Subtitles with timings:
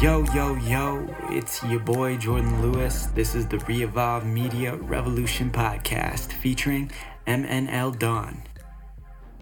[0.00, 3.06] Yo, yo, yo, it's your boy Jordan Lewis.
[3.16, 6.92] This is the Re Evolve Media Revolution podcast featuring
[7.26, 8.44] MNL Don.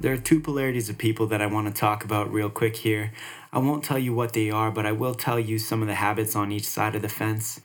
[0.00, 3.12] There are two polarities of people that I want to talk about real quick here.
[3.52, 5.94] I won't tell you what they are, but I will tell you some of the
[5.96, 7.60] habits on each side of the fence.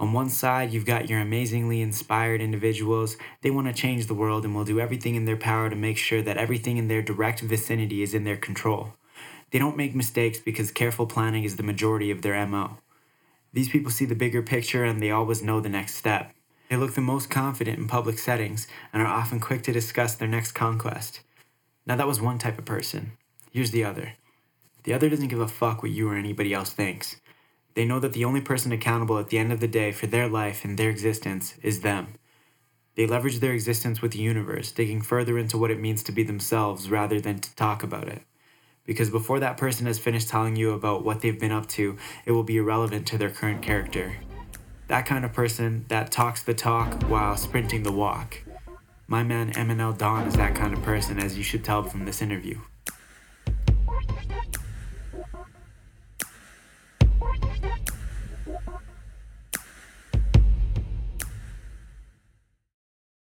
[0.00, 3.16] On one side, you've got your amazingly inspired individuals.
[3.42, 5.96] They want to change the world and will do everything in their power to make
[5.96, 8.94] sure that everything in their direct vicinity is in their control.
[9.52, 12.78] They don't make mistakes because careful planning is the majority of their MO.
[13.52, 16.32] These people see the bigger picture and they always know the next step.
[16.70, 20.26] They look the most confident in public settings and are often quick to discuss their
[20.26, 21.20] next conquest.
[21.84, 23.12] Now, that was one type of person.
[23.50, 24.14] Here's the other.
[24.84, 27.16] The other doesn't give a fuck what you or anybody else thinks.
[27.74, 30.28] They know that the only person accountable at the end of the day for their
[30.28, 32.14] life and their existence is them.
[32.94, 36.22] They leverage their existence with the universe, digging further into what it means to be
[36.22, 38.22] themselves rather than to talk about it
[38.84, 41.96] because before that person has finished telling you about what they've been up to,
[42.26, 44.16] it will be irrelevant to their current character.
[44.88, 48.42] That kind of person that talks the talk while sprinting the walk.
[49.06, 52.22] My man MNL Don is that kind of person, as you should tell from this
[52.22, 52.60] interview.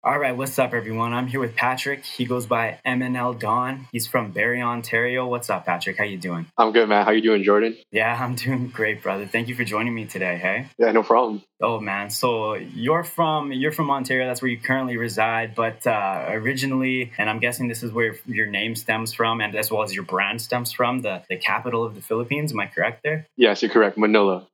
[0.05, 1.13] All right, what's up, everyone?
[1.13, 2.03] I'm here with Patrick.
[2.03, 3.87] He goes by MNL Don.
[3.93, 5.25] He's from Barrie, Ontario.
[5.25, 5.97] What's up, Patrick?
[5.97, 6.45] How you doing?
[6.57, 7.05] I'm good, man.
[7.05, 7.77] How you doing, Jordan?
[7.89, 9.25] Yeah, I'm doing great, brother.
[9.25, 10.37] Thank you for joining me today.
[10.39, 10.67] Hey.
[10.77, 11.41] Yeah, no problem.
[11.61, 14.27] Oh man, so you're from you're from Ontario.
[14.27, 15.55] That's where you currently reside.
[15.55, 19.71] But uh, originally, and I'm guessing this is where your name stems from, and as
[19.71, 22.51] well as your brand stems from, the the capital of the Philippines.
[22.51, 23.25] Am I correct there?
[23.37, 23.97] Yes, you're correct.
[23.97, 24.49] Manila.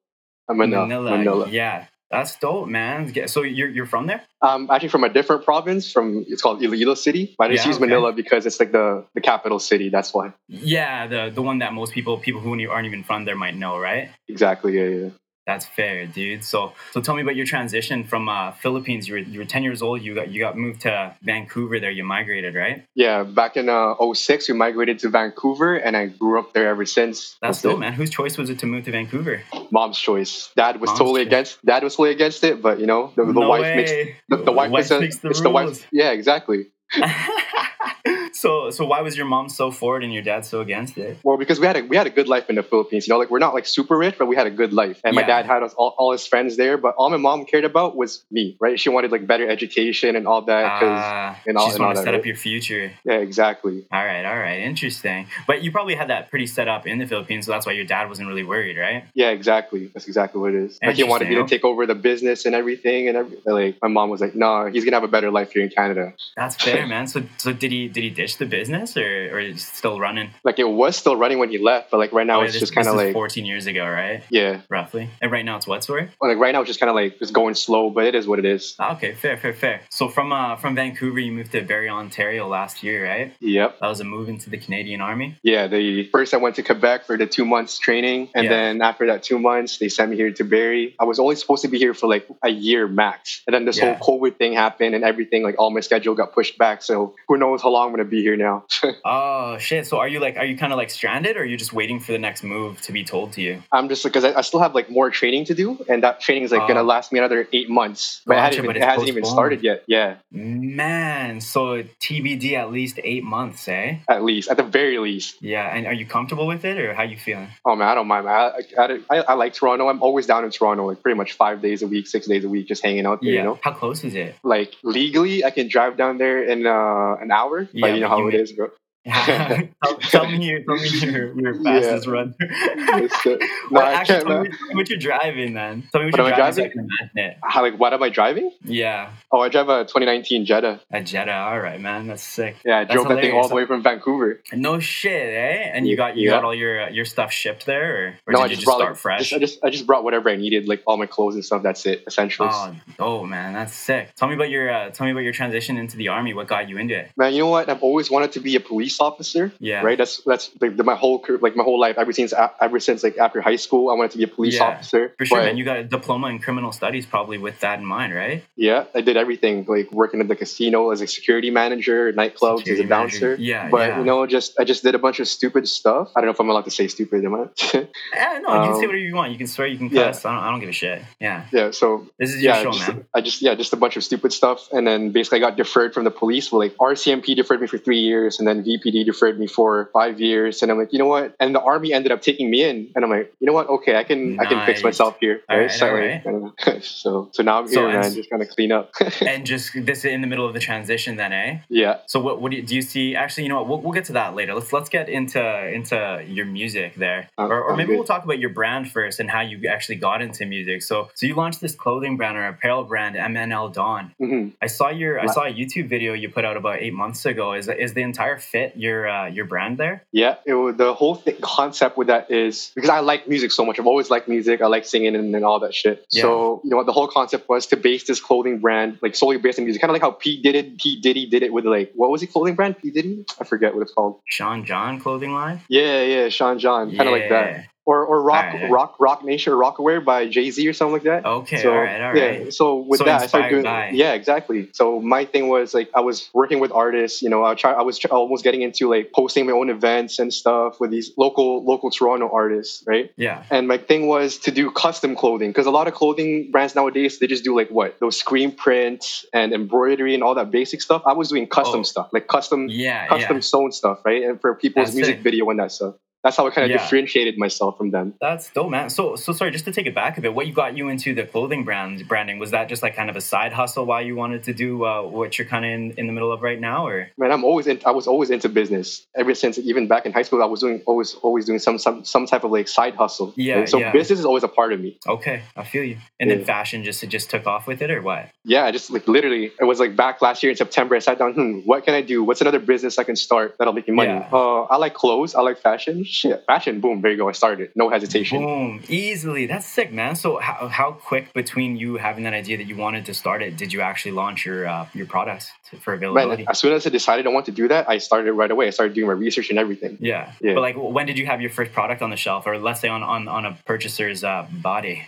[0.48, 0.86] Manila.
[0.86, 1.18] Manila.
[1.18, 1.50] Manila.
[1.50, 1.88] Yeah.
[2.12, 3.14] That's dope, man.
[3.28, 4.24] So you're you're from there?
[4.42, 5.92] Um, actually from a different province.
[5.92, 7.36] From it's called Iloilo City.
[7.38, 7.86] But I just yeah, use okay.
[7.86, 9.90] Manila because it's like the the capital city.
[9.90, 10.34] That's why.
[10.48, 13.78] Yeah, the the one that most people people who aren't even from there might know,
[13.78, 14.10] right?
[14.28, 14.78] Exactly.
[14.78, 15.10] Yeah, yeah.
[15.50, 16.44] That's fair, dude.
[16.44, 19.08] So, so tell me about your transition from uh, Philippines.
[19.08, 20.00] You were you were ten years old.
[20.04, 21.80] You got you got moved to Vancouver.
[21.80, 22.86] There, you migrated, right?
[22.94, 26.86] Yeah, back in uh, 06, we migrated to Vancouver, and I grew up there ever
[26.86, 27.36] since.
[27.42, 27.80] That's, That's dope, it.
[27.80, 27.94] man.
[27.94, 29.42] Whose choice was it to move to Vancouver?
[29.72, 30.52] Mom's choice.
[30.56, 31.28] Dad was Mom's totally choice.
[31.28, 31.66] against.
[31.66, 33.76] Dad was totally against it, but you know, the, the no wife way.
[33.76, 33.92] makes
[34.30, 35.42] the, the wife, wife makes, a, the it's rules.
[35.42, 35.88] the wife.
[35.92, 36.68] Yeah, exactly.
[38.34, 41.18] so so why was your mom so for it and your dad so against it?
[41.24, 43.08] Well, because we had a we had a good life in the Philippines.
[43.08, 45.02] You know, like we're not like super rich, but we had a good life.
[45.04, 45.22] And yeah.
[45.22, 47.96] my dad had us all, all his friends there, but all my mom cared about
[47.96, 48.80] was me, right?
[48.80, 50.80] She wanted like better education and all that.
[50.80, 52.20] Cause, uh, and all, she just wanted to set right?
[52.20, 52.92] up your future.
[53.04, 53.86] Yeah, exactly.
[53.92, 55.28] All right, all right, interesting.
[55.48, 57.86] But you probably had that pretty set up in the Philippines, so that's why your
[57.86, 59.06] dad wasn't really worried, right?
[59.14, 59.88] Yeah, exactly.
[59.88, 60.80] That's exactly what it is.
[60.82, 63.88] Like he wanted me to take over the business and everything, and every, like my
[63.88, 66.86] mom was like, "No, he's gonna have a better life here in Canada." That's fair,
[66.88, 67.08] man.
[67.08, 68.59] So so did he did he ditch the business
[68.98, 70.32] or, or is still running?
[70.44, 72.62] Like it was still running when he left, but like right now oh, it's this,
[72.62, 74.24] just kind of like 14 years ago, right?
[74.30, 75.10] Yeah, roughly.
[75.22, 76.10] And right now it's what story?
[76.20, 78.28] Well, like right now it's just kind of like it's going slow, but it is
[78.28, 78.76] what it is.
[78.80, 79.82] Ah, okay, fair, fair, fair.
[79.90, 83.34] So from uh from Vancouver, you moved to Barrie, Ontario last year, right?
[83.40, 83.80] Yep.
[83.80, 85.38] That was a move into the Canadian Army.
[85.44, 88.50] Yeah, the first I went to Quebec for the two months training, and yeah.
[88.50, 90.96] then after that two months, they sent me here to Barrie.
[91.00, 93.78] I was only supposed to be here for like a year max, and then this
[93.78, 93.96] yeah.
[93.96, 96.82] whole COVID thing happened, and everything like all my schedule got pushed back.
[96.82, 98.49] So who knows how long I'm gonna be here now?
[99.06, 99.88] oh shit!
[99.88, 102.00] So are you like, are you kind of like stranded, or are you just waiting
[102.00, 103.64] for the next move to be told to you?
[103.72, 106.44] I'm just because I, I, still have like more training to do, and that training
[106.44, 106.84] is like gonna oh.
[106.84, 108.22] last me another eight months.
[108.26, 109.84] But, gotcha, it, hasn't, even, it hasn't even started yet.
[109.88, 110.16] Yeah.
[110.32, 113.98] Man, so TBD at least eight months, eh?
[114.08, 115.42] At least, at the very least.
[115.42, 117.50] Yeah, and are you comfortable with it, or how you feeling?
[117.66, 118.26] Oh man, I don't mind.
[118.26, 118.52] Man.
[118.78, 119.88] I, I, I, like Toronto.
[119.88, 122.50] I'm always down in Toronto, like pretty much five days a week, six days a
[122.50, 123.32] week, just hanging out there.
[123.32, 123.40] Yeah.
[123.40, 123.60] You know.
[123.62, 124.36] How close is it?
[124.44, 127.68] Like legally, I can drive down there in uh, an hour.
[127.72, 128.70] Yeah, but you know how it is, bro.
[129.10, 132.12] tell, tell, me your, tell me your, your fastest yeah.
[132.12, 132.36] run.
[132.40, 133.38] no,
[133.72, 135.88] well, actually, tell me, tell me, what you're driving, man.
[135.92, 136.72] Tell me what, what you're driving.
[137.14, 137.36] driving?
[137.42, 138.52] How, like, what am I driving?
[138.64, 139.14] Yeah.
[139.32, 140.82] Oh, I drive a 2019 Jetta.
[140.92, 142.08] A Jetta, all right, man.
[142.08, 142.58] That's sick.
[142.66, 143.26] Yeah, I That's drove hilarious.
[143.26, 144.42] that thing all the way from Vancouver.
[144.52, 145.72] No shit, eh?
[145.74, 146.36] And you got you yeah.
[146.36, 148.76] got all your uh, your stuff shipped there, or, or no, did I just, just
[148.76, 149.30] start like, fresh?
[149.30, 151.64] Just, I just I just brought whatever I needed, like all my clothes and stuff.
[151.64, 152.50] That's it, essentially.
[152.52, 154.14] Oh, oh man, that's sick.
[154.16, 156.34] Tell me about your uh, tell me about your transition into the army.
[156.34, 157.12] What got you into it?
[157.16, 157.70] Man, you know what?
[157.70, 159.52] I've always wanted to be a police officer.
[159.60, 159.82] Yeah.
[159.82, 159.98] Right.
[159.98, 163.18] That's that's like my whole career, like my whole life ever since ever since like
[163.18, 165.14] after high school I wanted to be a police yeah, officer.
[165.18, 165.58] For sure, but, man.
[165.58, 168.44] You got a diploma in criminal studies probably with that in mind, right?
[168.56, 172.84] Yeah, I did everything like working at the casino as a security manager, nightclubs security
[172.84, 173.26] as a bouncer.
[173.32, 173.44] Manager.
[173.44, 173.70] Yeah.
[173.70, 174.00] But yeah.
[174.00, 176.12] you know, just I just did a bunch of stupid stuff.
[176.16, 177.48] I don't know if I'm allowed to say stupid, am I?
[178.14, 179.32] yeah, no, um, you can say whatever you want.
[179.32, 180.24] You can swear, you can cuss.
[180.24, 180.32] Yeah.
[180.32, 181.02] I, don't, I don't give a shit.
[181.20, 181.46] Yeah.
[181.52, 181.72] Yeah.
[181.72, 183.06] So this is your yeah, show, just, man.
[183.14, 185.94] I just yeah, just a bunch of stupid stuff, and then basically I got deferred
[185.94, 186.52] from the police.
[186.52, 190.20] Well, like RCMP deferred me for three years, and then PPD deferred me for five
[190.20, 191.36] years, and I'm like, you know what?
[191.40, 193.70] And the army ended up taking me in, and I'm like, you know what?
[193.70, 194.46] Okay, I can nice.
[194.46, 195.42] I can fix myself here.
[195.50, 195.60] Right?
[195.82, 198.14] Right, so, so so now I'm here, so, man.
[198.14, 198.92] Just kind of clean up.
[199.22, 201.60] and just this in the middle of the transition, then, eh?
[201.70, 202.00] Yeah.
[202.08, 203.16] So what what do you, do you see?
[203.16, 203.68] Actually, you know what?
[203.68, 204.54] We'll, we'll get to that later.
[204.54, 208.40] Let's let's get into into your music there, uh, or, or maybe we'll talk about
[208.40, 210.82] your brand first and how you actually got into music.
[210.82, 214.14] So so you launched this clothing brand or apparel brand, MNL Don.
[214.22, 214.50] Mm-hmm.
[214.62, 217.54] I saw your I saw a YouTube video you put out about eight months ago.
[217.54, 220.04] Is is the entire fit your uh, your brand there?
[220.12, 223.80] Yeah, it the whole thing, concept with that is because I like music so much.
[223.80, 224.62] I've always liked music.
[224.62, 226.06] I like singing and, and all that shit.
[226.12, 226.24] Yeah.
[226.24, 229.38] So you know what the whole concept was to base this clothing brand like solely
[229.38, 230.78] based on music, kind of like how P did it.
[230.78, 232.78] P Diddy did it with like what was it clothing brand?
[232.78, 233.26] P Diddy?
[233.40, 234.20] I forget what it's called.
[234.26, 235.62] Sean John clothing line.
[235.70, 237.12] Yeah, yeah, Sean John, kind of yeah.
[237.12, 240.74] like that or or rock right, rock Roc Nation or Rocawear by Jay Z or
[240.74, 241.26] something like that.
[241.26, 242.44] Okay, so, all right, all right.
[242.44, 243.64] Yeah, so with so that, I started doing.
[243.64, 243.90] By.
[243.90, 244.70] Yeah, exactly.
[244.74, 247.24] So my thing was like I was working with artists.
[247.24, 247.72] You know, I try.
[247.72, 251.66] I was almost getting into like posting my own events and stuff with these local
[251.66, 253.12] local Toronto artists, right?
[253.16, 253.44] Yeah.
[253.50, 257.18] And my thing was to do custom clothing because a lot of clothing brands nowadays
[257.18, 261.02] they just do like what those screen prints and embroidery and all that basic stuff.
[261.08, 261.84] I was doing custom oh.
[261.84, 263.42] stuff, like custom, yeah, custom yeah.
[263.42, 264.22] sewn stuff, right?
[264.24, 265.24] And for people's That's music it.
[265.24, 266.84] video and that stuff that's how I kind of yeah.
[266.84, 268.14] differentiated myself from them.
[268.20, 268.90] That's dope, man.
[268.90, 271.16] So, so sorry, just to take it back a bit, what you got you into
[271.16, 274.16] the clothing brand branding was that just like kind of a side hustle while you
[274.16, 276.88] wanted to do uh, what you're kind of in, in the middle of right now,
[276.88, 277.10] or?
[277.18, 280.24] Man, I'm always in, I was always into business ever since even back in high
[280.24, 280.44] school.
[280.44, 283.34] I was doing always always doing some some some type of like side hustle.
[283.38, 283.66] Yeah.
[283.66, 283.92] so yeah.
[283.92, 285.00] business is always a part of me.
[285.08, 285.98] Okay, I feel you.
[286.20, 286.38] And yeah.
[286.38, 288.30] then fashion just it just took off with it, or what?
[288.44, 290.96] Yeah, just like literally, it was like back last year in September.
[290.96, 292.24] I sat down, hmm, what can I do?
[292.24, 294.26] What's another business I can start that'll make me money?
[294.32, 295.36] Uh, I like clothes.
[295.36, 296.06] I like fashion.
[296.10, 296.80] Shit, fashion.
[296.80, 297.30] Boom there you go.
[297.30, 297.72] I started.
[297.76, 298.42] No hesitation.
[298.42, 299.46] Boom, easily.
[299.46, 300.16] That's sick, man.
[300.16, 303.58] So how, how quick between you having that idea that you wanted to start it
[303.58, 305.52] did you actually launch your uh, your products
[305.82, 306.44] for availability?
[306.44, 308.68] Man, as soon as I decided I want to do that, I started right away.
[308.68, 309.98] I started doing my research and everything.
[310.00, 310.32] Yeah.
[310.42, 310.54] yeah.
[310.56, 312.90] But like, when did you have your first product on the shelf, or let's say
[312.90, 315.06] on on, on a purchaser's uh, body?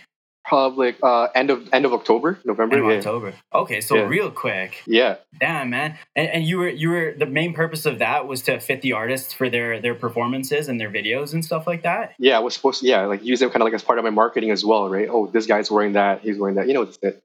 [0.52, 2.76] Probably uh, end of end of October, November.
[2.76, 2.98] End of yeah.
[2.98, 3.32] October.
[3.54, 4.02] Okay, so yeah.
[4.02, 4.82] real quick.
[4.86, 5.16] Yeah.
[5.40, 5.96] Damn, man.
[6.14, 8.92] And, and you were you were the main purpose of that was to fit the
[8.92, 12.14] artists for their their performances and their videos and stuff like that.
[12.18, 12.86] Yeah, I was supposed to.
[12.86, 15.08] Yeah, like use them kind of like as part of my marketing as well, right?
[15.10, 16.20] Oh, this guy's wearing that.
[16.20, 16.68] He's wearing that.
[16.68, 17.22] You know, that's it.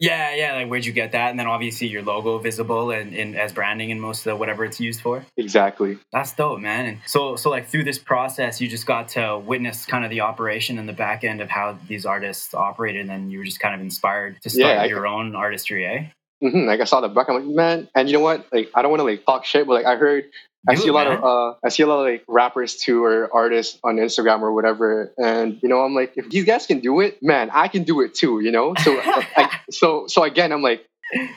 [0.00, 0.54] Yeah, yeah.
[0.54, 1.30] Like, where'd you get that?
[1.30, 4.64] And then obviously your logo visible and, and as branding and most of the whatever
[4.64, 5.24] it's used for.
[5.36, 5.98] Exactly.
[6.12, 6.86] That's dope, man.
[6.86, 10.22] And so, so like through this process, you just got to witness kind of the
[10.22, 13.60] operation and the back end of how these artists operated, and then you were just
[13.60, 16.06] kind of inspired to start yeah, your own artistry, eh?
[16.42, 16.66] Mm-hmm.
[16.66, 17.88] Like I saw the back, I'm like, man.
[17.94, 18.46] And you know what?
[18.52, 20.24] Like, I don't want to like talk shit, but like I heard
[20.68, 21.18] I see a lot man.
[21.18, 24.52] of uh, I see a lot of like rappers too or artists on Instagram or
[24.52, 27.84] whatever, and you know I'm like, if these guys can do it, man, I can
[27.84, 28.74] do it too, you know.
[28.82, 30.86] So I, so so again, I'm like,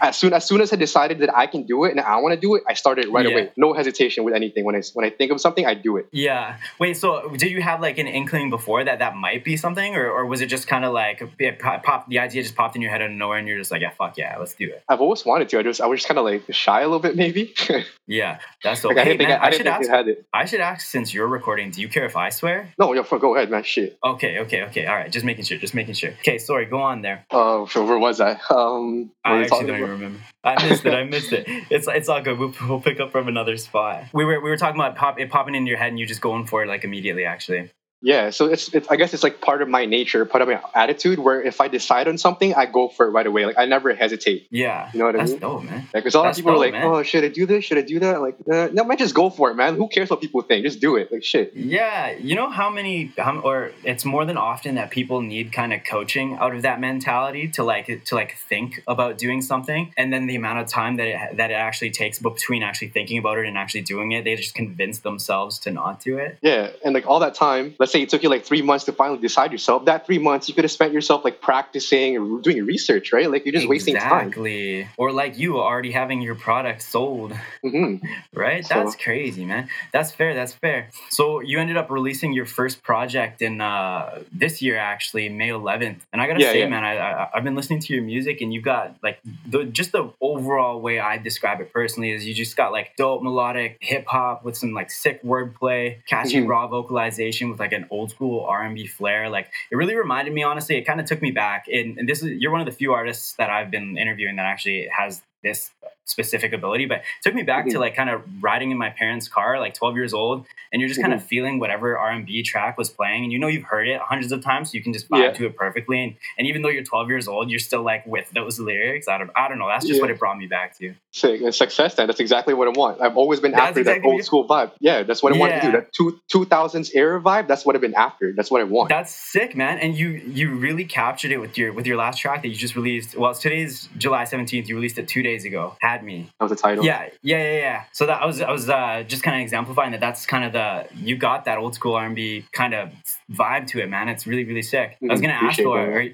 [0.01, 2.33] as soon as soon as I decided that I can do it and I want
[2.33, 3.31] to do it, I started right yeah.
[3.31, 3.51] away.
[3.57, 4.63] No hesitation with anything.
[4.63, 6.07] When I when I think of something, I do it.
[6.11, 6.57] Yeah.
[6.79, 6.97] Wait.
[6.97, 10.25] So did you have like an inkling before that that might be something, or, or
[10.25, 13.01] was it just kind of like it pop, the idea just popped in your head
[13.01, 14.83] out of nowhere, and you're just like, yeah, fuck yeah, let's do it.
[14.89, 15.59] I've always wanted to.
[15.59, 17.53] I just I was just kind of like shy a little bit, maybe.
[18.07, 18.95] yeah, that's okay.
[18.95, 19.89] Like, I, man, I, I should ask.
[20.33, 21.71] I should ask since you're recording.
[21.71, 22.73] Do you care if I swear?
[22.79, 23.63] No, yo, go ahead, man.
[23.63, 23.97] Shit.
[24.03, 24.39] Okay.
[24.39, 24.63] Okay.
[24.63, 24.85] Okay.
[24.85, 25.11] All right.
[25.11, 25.57] Just making sure.
[25.57, 26.11] Just making sure.
[26.19, 26.37] Okay.
[26.37, 26.65] Sorry.
[26.65, 27.25] Go on there.
[27.31, 28.39] Oh, uh, where was I?
[28.49, 30.19] Um, I actually don't remember.
[30.43, 30.93] I missed it.
[30.93, 31.45] I missed it.
[31.69, 32.37] It's it's all good.
[32.37, 34.05] We'll, we'll pick up from another spot.
[34.13, 36.21] We were we were talking about pop it popping into your head and you just
[36.21, 37.25] going for it like immediately.
[37.25, 37.71] Actually.
[38.01, 40.61] Yeah, so it's, it's I guess it's like part of my nature, part of my
[40.75, 41.17] attitude.
[41.17, 43.45] Where if I decide on something, I go for it right away.
[43.45, 44.47] Like I never hesitate.
[44.51, 45.39] Yeah, you know what I mean?
[45.39, 45.87] Dope, man.
[45.93, 46.83] Because a lot That's of people dope, are like, man.
[46.85, 47.65] "Oh, should I do this?
[47.65, 49.75] Should I do that?" Like, uh, no, man, just go for it, man.
[49.75, 50.63] Who cares what people think?
[50.63, 51.11] Just do it.
[51.11, 51.53] Like shit.
[51.55, 55.73] Yeah, you know how many, how, or it's more than often that people need kind
[55.73, 60.13] of coaching out of that mentality to like to like think about doing something, and
[60.13, 63.39] then the amount of time that it that it actually takes between actually thinking about
[63.39, 66.37] it and actually doing it, they just convince themselves to not do it.
[66.43, 68.91] Yeah, and like all that time, let's say it took you like three months to
[68.91, 72.65] finally decide yourself, that three months you could have spent yourself like practicing or doing
[72.65, 73.31] research, right?
[73.31, 73.75] Like you're just exactly.
[73.75, 74.27] wasting time.
[74.27, 74.87] Exactly.
[74.97, 77.31] Or like you already having your product sold,
[77.63, 78.05] mm-hmm.
[78.37, 78.65] right?
[78.65, 79.69] So, that's crazy, man.
[79.93, 80.33] That's fair.
[80.33, 80.89] That's fair.
[81.09, 85.99] So you ended up releasing your first project in uh, this year, actually, May 11th.
[86.11, 86.67] And I gotta yeah, say, yeah.
[86.67, 89.93] man, I, I have been listening to your music, and you've got like the just
[89.93, 94.07] the overall way I describe it personally is you just got like dope melodic hip
[94.07, 96.47] hop with some like sick wordplay, catchy mm-hmm.
[96.47, 99.29] raw vocalization with like an old school R and B flair.
[99.29, 101.65] Like it really reminded me, honestly, it kind of took me back.
[101.71, 104.45] And, and this is you're one of the few artists that I've been interviewing that
[104.45, 105.71] actually has this
[106.07, 107.73] specific ability, but it took me back mm-hmm.
[107.73, 110.89] to like kind of riding in my parents' car, like 12 years old, and you're
[110.89, 111.21] just kind mm-hmm.
[111.21, 114.43] of feeling whatever R&B track was playing, and you know you've heard it hundreds of
[114.43, 115.31] times, so you can just vibe yeah.
[115.33, 116.03] to it perfectly.
[116.03, 119.07] And, and even though you're 12 years old, you're still like with those lyrics.
[119.07, 119.67] I don't, I don't know.
[119.67, 120.01] That's just yeah.
[120.01, 120.93] what it brought me back to.
[121.11, 121.41] Sick.
[121.41, 122.07] And success, then.
[122.07, 123.01] That's exactly what I want.
[123.01, 124.71] I've always been that's after exactly that old school vibe.
[124.79, 125.39] Yeah, that's what I yeah.
[125.39, 125.71] wanted to do.
[125.71, 127.47] That two, 2000s era vibe.
[127.47, 128.33] That's what I've been after.
[128.33, 128.89] That's what I want.
[128.89, 129.79] That's sick, man.
[129.79, 132.75] And you you really captured it with your with your last track that you just
[132.75, 133.17] released.
[133.17, 134.67] Well, today's July 17th.
[134.67, 135.75] You released it two days ago.
[135.81, 136.29] Had me.
[136.39, 136.83] That was the title.
[136.83, 137.83] Yeah, yeah, yeah, yeah.
[137.91, 139.99] So that I was I was uh, just kind of exemplifying that.
[139.99, 142.91] That's kind of the you got that old school R&B kind of
[143.31, 144.09] vibe to it, man.
[144.09, 144.91] It's really really sick.
[144.95, 145.11] Mm-hmm.
[145.11, 146.05] I was gonna ask, though, are,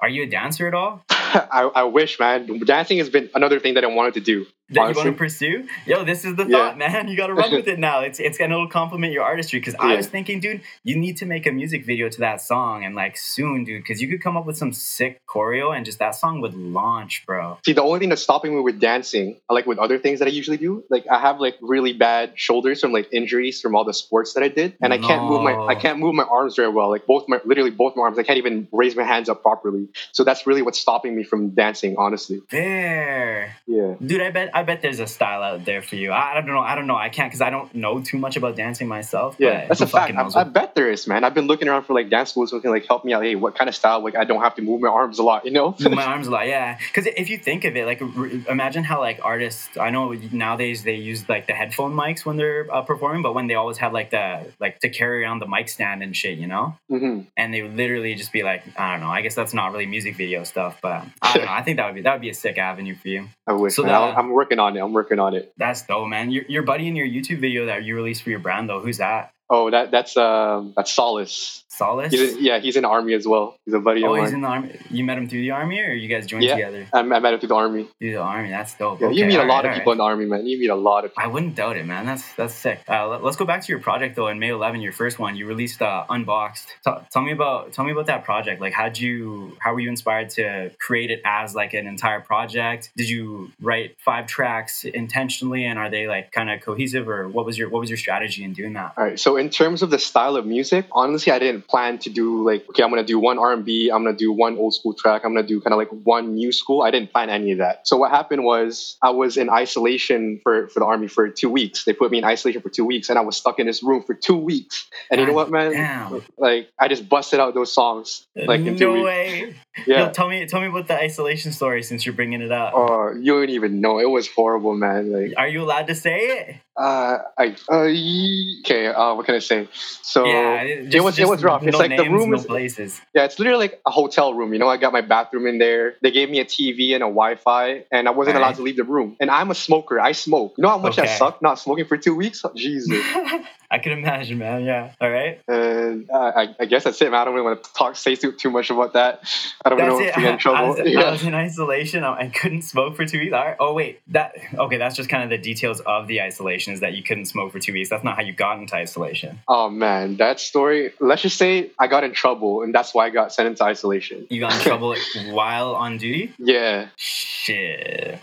[0.00, 1.04] are you a dancer at all?
[1.10, 2.60] I, I wish, man.
[2.64, 5.02] Dancing has been another thing that I wanted to do that Honestly.
[5.02, 5.68] you want to pursue?
[5.86, 6.58] Yo, this is the yeah.
[6.58, 7.06] thought, man.
[7.06, 8.00] You got to run with it now.
[8.00, 9.60] It's it's gonna complement your artistry.
[9.60, 9.86] Because yeah.
[9.86, 12.96] I was thinking, dude, you need to make a music video to that song, and
[12.96, 16.16] like soon, dude, because you could come up with some sick choreo, and just that
[16.16, 17.58] song would launch, bro.
[17.64, 20.32] See, the only thing that's stopping me with dancing, like with other things that I
[20.32, 23.94] usually do, like I have like really bad shoulders from like injuries from all the
[23.94, 26.70] sports that I did, and I can't move my I can't move my arms very
[26.70, 26.90] well.
[26.90, 29.86] Like both my literally both my arms, I can't even raise my hands up properly.
[30.10, 31.94] So that's really what's stopping me from dancing.
[31.98, 32.42] Honestly.
[32.50, 33.54] There.
[33.68, 33.94] Yeah.
[34.04, 36.12] Dude, I bet I bet there's a style out there for you.
[36.12, 36.60] I, I don't know.
[36.60, 36.96] I don't know.
[36.96, 39.36] I can't because I don't know too much about dancing myself.
[39.38, 40.14] Yeah, that's a fact.
[40.16, 41.24] I, I, bet there is, man.
[41.24, 43.22] I've been looking around for like dance schools who can like help me out.
[43.22, 44.02] Hey, what kind of style?
[44.02, 45.76] Like I don't have to move my arms a lot, you know?
[45.78, 46.78] move my arms a lot, yeah.
[46.78, 49.76] Because if you think of it, like re- imagine how like artists.
[49.76, 53.48] I know nowadays they use like the headphone mics when they're uh, performing, but when
[53.48, 56.46] they always have like the like to carry around the mic stand and shit, you
[56.46, 56.78] know?
[56.90, 57.28] Mm-hmm.
[57.36, 59.10] And they would literally just be like, I don't know.
[59.10, 61.52] I guess that's not really music video stuff, but I don't know.
[61.56, 63.28] I think that would be that would be a sick avenue for you.
[63.46, 63.74] I wish.
[63.74, 64.80] So that, I'm working on it.
[64.80, 65.52] I'm working on it.
[65.56, 66.30] That's dope, man.
[66.30, 68.98] Your, your buddy in your YouTube video that you released for your brand, though, who's
[68.98, 69.32] that?
[69.48, 71.64] Oh, that that's um that's Solace.
[71.76, 72.10] Solace.
[72.10, 73.58] He's in, yeah, he's in the army as well.
[73.64, 74.24] He's a buddy oh, of mine.
[74.24, 74.78] he's in the army.
[74.90, 76.86] You met him through the army, or you guys joined yeah, together?
[76.92, 77.88] I, I met him through the army.
[77.98, 79.00] Through the army, that's dope.
[79.00, 79.94] Yeah, okay, you meet a lot right, of people right.
[79.94, 80.46] in the army, man.
[80.46, 81.10] You meet a lot of.
[81.10, 81.24] people.
[81.24, 82.06] I wouldn't doubt it, man.
[82.06, 82.80] That's that's sick.
[82.88, 84.28] Uh, let, us go back to your project though.
[84.28, 86.68] In May 11, your first one, you released uh, Unboxed.
[86.82, 88.60] T- tell me about tell me about that project.
[88.60, 92.90] Like, how'd you how were you inspired to create it as like an entire project?
[92.96, 97.44] Did you write five tracks intentionally, and are they like kind of cohesive, or what
[97.44, 98.94] was your what was your strategy in doing that?
[98.96, 99.20] All right.
[99.20, 102.68] So in terms of the style of music, honestly, I didn't plan to do like,
[102.70, 105.46] okay, I'm gonna do one R&B, I'm gonna do one old school track, I'm gonna
[105.46, 106.82] do kind of like one new school.
[106.82, 107.86] I didn't plan any of that.
[107.86, 111.84] So what happened was I was in isolation for for the army for two weeks.
[111.84, 114.02] They put me in isolation for two weeks, and I was stuck in this room
[114.02, 114.88] for two weeks.
[115.10, 115.72] And God you know what, man?
[115.72, 116.22] Damn.
[116.38, 119.04] Like I just busted out those songs like in two no weeks.
[119.04, 119.54] way.
[119.86, 120.08] Yeah.
[120.10, 122.72] tell me, tell me about the isolation story since you're bringing it up.
[122.74, 123.98] Oh, uh, you don't even know.
[123.98, 125.12] It was horrible, man.
[125.12, 126.56] Like, are you allowed to say it?
[126.76, 128.88] Uh, I uh, okay.
[128.88, 129.68] Uh, what can I say?
[130.02, 131.62] So yeah, just, it was it was rough.
[131.62, 133.00] No it's like names, the room no is places.
[133.14, 134.52] Yeah, it's literally like a hotel room.
[134.52, 135.94] You know, I got my bathroom in there.
[136.02, 138.84] They gave me a TV and a Wi-Fi, and I wasn't allowed to leave the
[138.84, 139.16] room.
[139.20, 139.98] And I'm a smoker.
[139.98, 140.54] I smoke.
[140.58, 141.06] You know how much okay.
[141.06, 142.44] that sucked not smoking for two weeks?
[142.54, 143.04] Jesus.
[143.70, 144.64] I can imagine, man.
[144.64, 144.92] Yeah.
[145.00, 145.40] All right.
[145.48, 147.20] And uh, I, I, guess that's it, man.
[147.20, 149.22] I don't really want to talk, say too, too much about that.
[149.64, 150.58] I don't know if get in trouble.
[150.58, 151.00] I was, yeah.
[151.00, 152.04] I was in isolation.
[152.04, 153.32] I couldn't smoke for two weeks.
[153.32, 153.56] All right.
[153.58, 154.78] Oh wait, that okay.
[154.78, 156.72] That's just kind of the details of the isolation.
[156.72, 157.90] Is that you couldn't smoke for two weeks?
[157.90, 159.40] That's not how you got into isolation.
[159.48, 160.92] Oh man, that story.
[161.00, 164.26] Let's just say I got in trouble, and that's why I got sent into isolation.
[164.30, 164.94] You got in trouble
[165.30, 166.32] while on duty.
[166.38, 166.88] Yeah.
[166.96, 168.18] Shit.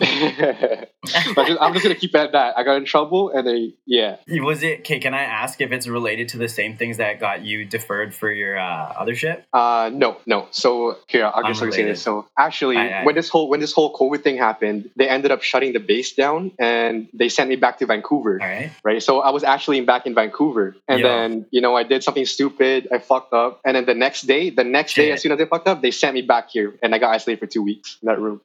[1.14, 2.58] I'm just gonna keep it at that.
[2.58, 4.16] I got in trouble, and they yeah.
[4.28, 4.80] Was it?
[4.80, 8.14] Okay, can I ask if it's related to the same things that got you deferred
[8.14, 9.44] for your uh, other ship?
[9.52, 10.46] Uh, no, no.
[10.50, 12.02] So here, I'll just say this.
[12.02, 15.30] So actually, I, I, when this whole when this whole COVID thing happened, they ended
[15.30, 18.38] up shutting the base down, and they sent me back to Vancouver.
[18.40, 18.70] All right.
[18.84, 19.02] Right.
[19.02, 22.88] So I was actually back in Vancouver, and then you know I did something stupid.
[22.92, 25.06] I fucked up, and then the next day, the next Shit.
[25.06, 27.10] day, as soon as I fucked up, they sent me back here, and I got
[27.10, 28.40] isolated for two weeks in that room.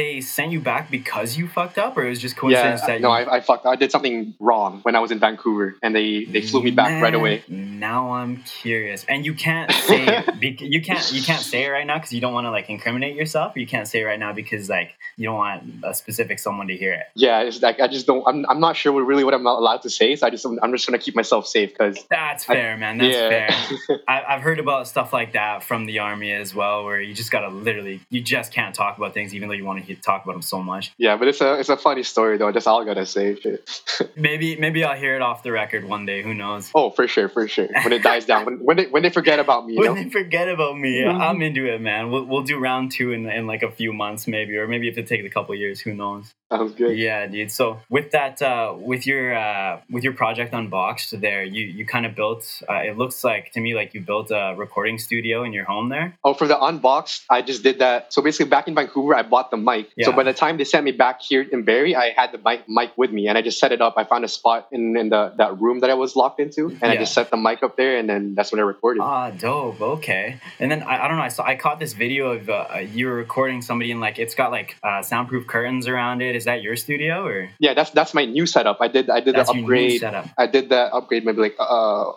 [0.00, 3.00] They sent you back because you fucked up, or it was just coincidence yeah, that
[3.00, 3.26] no, you...
[3.26, 3.66] I, I fucked.
[3.66, 6.90] I did something wrong when I was in Vancouver, and they they flew me back
[6.90, 7.44] Man, right away.
[7.48, 11.98] Now I'm curious, and you can't say you can't you can't say it right now
[11.98, 13.56] because you don't want to like incriminate yourself.
[13.56, 16.76] you can't say it right now because like you don't want a specific someone to
[16.76, 17.06] hear it.
[17.14, 18.26] Yeah, it's like I just don't.
[18.26, 20.16] I'm, I'm not sure what really what I'm not allowed to say.
[20.16, 22.98] So I just I'm just gonna keep myself safe because that's fair, I, man.
[22.98, 23.28] That's yeah.
[23.28, 24.00] fair.
[24.08, 27.30] I, I've heard about stuff like that from the army as well, where you just
[27.30, 30.32] gotta literally you just can't talk about things even though you want to talk about
[30.32, 30.92] them so much.
[30.98, 32.52] Yeah, but it's a it's a funny story though.
[32.52, 33.36] That's all I gotta say.
[34.16, 36.11] maybe maybe I'll hear it off the record one day.
[36.20, 36.70] Who knows?
[36.74, 37.68] Oh, for sure, for sure.
[37.72, 39.78] When it dies down, when when they, when they forget about me.
[39.78, 39.94] when know?
[39.94, 41.20] they forget about me, mm-hmm.
[41.20, 42.10] I'm into it, man.
[42.10, 44.98] We'll, we'll do round two in, in like a few months, maybe, or maybe if
[44.98, 46.34] it takes a couple years, who knows?
[46.52, 46.98] Sounds good.
[46.98, 47.50] Yeah, dude.
[47.50, 52.04] So with that, uh, with your uh, with your project unboxed, there, you you kind
[52.04, 52.62] of built.
[52.68, 55.88] Uh, it looks like to me like you built a recording studio in your home
[55.88, 56.18] there.
[56.22, 58.12] Oh, for the unboxed, I just did that.
[58.12, 59.90] So basically, back in Vancouver, I bought the mic.
[59.96, 60.06] Yeah.
[60.06, 62.68] So by the time they sent me back here in Barrie, I had the mic
[62.68, 63.94] mic with me, and I just set it up.
[63.96, 66.82] I found a spot in, in the that room that I was locked into, and
[66.82, 66.90] yeah.
[66.90, 69.00] I just set the mic up there, and then that's when I recorded.
[69.00, 69.80] Ah, dope.
[69.80, 70.38] Okay.
[70.60, 71.22] And then I, I don't know.
[71.22, 74.34] I saw I caught this video of uh, you were recording somebody in like it's
[74.34, 76.41] got like uh, soundproof curtains around it.
[76.42, 77.50] Is that your studio or?
[77.60, 78.78] Yeah, that's that's my new setup.
[78.80, 80.02] I did I did that's the upgrade.
[80.02, 82.10] I did that upgrade maybe like uh,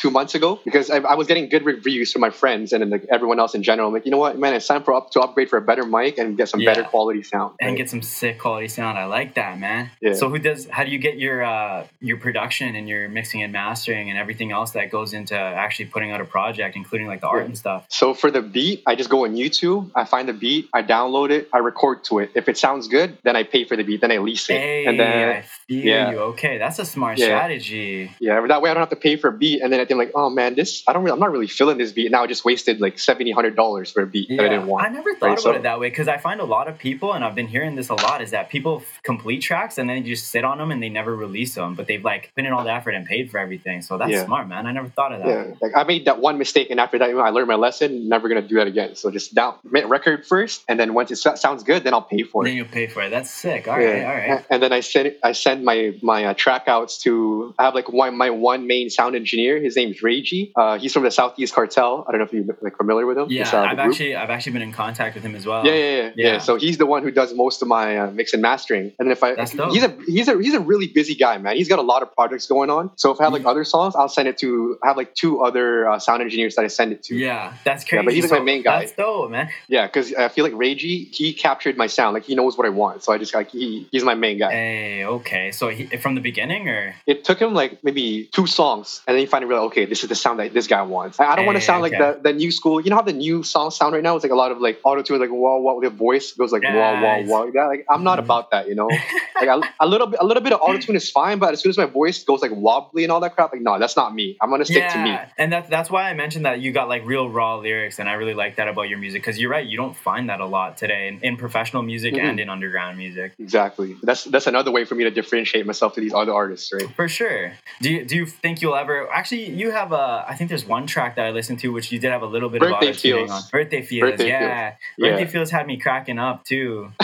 [0.00, 2.88] two months ago because I, I, was getting good reviews from my friends and then
[2.88, 3.88] like everyone else in general.
[3.88, 5.84] I'm like, you know what, man, it's time for up to upgrade for a better
[5.84, 6.70] mic and get some yeah.
[6.70, 8.98] better quality sound and get some sick quality sound.
[8.98, 9.90] I like that, man.
[10.00, 10.14] Yeah.
[10.14, 10.66] So who does?
[10.68, 14.52] How do you get your uh, your production and your mixing and mastering and everything
[14.52, 17.46] else that goes into actually putting out a project, including like the art yeah.
[17.46, 17.84] and stuff?
[17.88, 19.90] So for the beat, I just go on YouTube.
[19.94, 22.30] I find the beat, I download it, I record to it.
[22.34, 24.86] If it sounds good, then I pay for the beat, then I lease it, hey,
[24.86, 26.10] and then I feel yeah.
[26.10, 26.18] you.
[26.32, 27.26] Okay, that's a smart yeah.
[27.26, 28.10] strategy.
[28.18, 29.98] Yeah, that way I don't have to pay for a beat, and then I think
[29.98, 32.10] like, oh man, this I don't really, I'm not really feeling this beat.
[32.10, 34.36] Now I just wasted like seventy, hundred dollars for a beat yeah.
[34.36, 34.86] that I didn't want.
[34.86, 35.32] I never thought right?
[35.32, 37.48] about so, it that way because I find a lot of people, and I've been
[37.48, 40.58] hearing this a lot, is that people complete tracks and then you just sit on
[40.58, 43.06] them and they never release them, but they've like put in all the effort and
[43.06, 43.82] paid for everything.
[43.82, 44.66] So that's smart, man.
[44.66, 45.28] I never thought of that.
[45.28, 47.56] Yeah, like I made that one mistake, and after that, you know, I learned my
[47.56, 48.08] lesson.
[48.08, 48.94] Never gonna do that again.
[48.94, 52.44] So just down record first, and then once it sounds good, then I'll pay for
[52.44, 52.48] it.
[52.48, 53.10] Then you'll pay for it.
[53.10, 53.68] That's sick.
[53.68, 54.46] All right, all right.
[54.50, 57.90] And then I send I send my my uh, track outs to I have like
[57.92, 59.60] one my one main sound engineer.
[59.60, 60.52] His name's Reiji.
[60.56, 62.04] Uh, he's from the Southeast Cartel.
[62.06, 63.26] I don't know if you're like familiar with him.
[63.30, 65.64] Yeah, uh, I've actually I've actually been in contact with him as well.
[65.66, 65.96] Yeah, yeah, yeah.
[66.02, 66.32] yeah.
[66.32, 66.38] yeah.
[66.38, 68.92] So he's the one who does most of my uh, mix and mastering.
[68.98, 69.72] And if I That's dope.
[69.72, 71.56] he's a he's a he's a really busy guy, man.
[71.56, 72.90] He's got a lot of projects going on.
[72.96, 73.50] So if I have like mm.
[73.50, 76.64] other songs, I'll send it to I have like two other uh, sound engineers that
[76.64, 77.16] I send it to.
[77.16, 77.96] Yeah, that's crazy.
[77.96, 78.80] Yeah, but he's like so, my main guy.
[78.80, 79.50] That's dope, man.
[79.68, 82.14] Yeah, because I feel like Reiji he captured my sound.
[82.14, 83.02] Like he knows what I want.
[83.02, 84.50] So I just like he he's my main guy.
[84.50, 85.52] Hey, okay.
[85.52, 89.20] So he, from the beginning, or it took him like maybe two songs, and then
[89.20, 91.20] he finally realized, okay, this is the sound that this guy wants.
[91.20, 91.98] I, I don't want to sound okay.
[91.98, 92.80] like the, the new school.
[92.80, 94.16] You know how the new songs sound right now?
[94.16, 95.80] It's like a lot of like auto tune, like wah wah.
[95.80, 97.50] The voice goes like wah wah wah.
[97.52, 98.24] Yeah, like I'm not mm-hmm.
[98.24, 98.68] about that.
[98.68, 98.88] You know,
[99.40, 101.60] like a, a little bit a little bit of auto tune is fine, but as
[101.60, 104.14] soon as my voice goes like wobbly and all that crap, like no, that's not
[104.14, 104.36] me.
[104.40, 105.18] I'm gonna stick yeah, to me.
[105.38, 108.14] And that's that's why I mentioned that you got like real raw lyrics, and I
[108.14, 109.66] really like that about your music because you're right.
[109.66, 112.26] You don't find that a lot today in, in professional music mm-hmm.
[112.26, 113.34] and in underground music.
[113.38, 113.96] Exactly.
[114.02, 116.88] That's that's another way for me to differentiate myself to these other artists, right?
[116.94, 117.52] For sure.
[117.80, 119.49] Do you do you think you'll ever actually?
[119.50, 120.24] You have a.
[120.28, 122.48] I think there's one track that I listened to which you did have a little
[122.48, 123.42] bit Birthday of auto tuning on.
[123.50, 124.10] Birthday feels.
[124.10, 124.70] Birthday yeah.
[124.96, 125.10] Feels.
[125.10, 125.30] Birthday yeah.
[125.30, 126.92] feels had me cracking up too.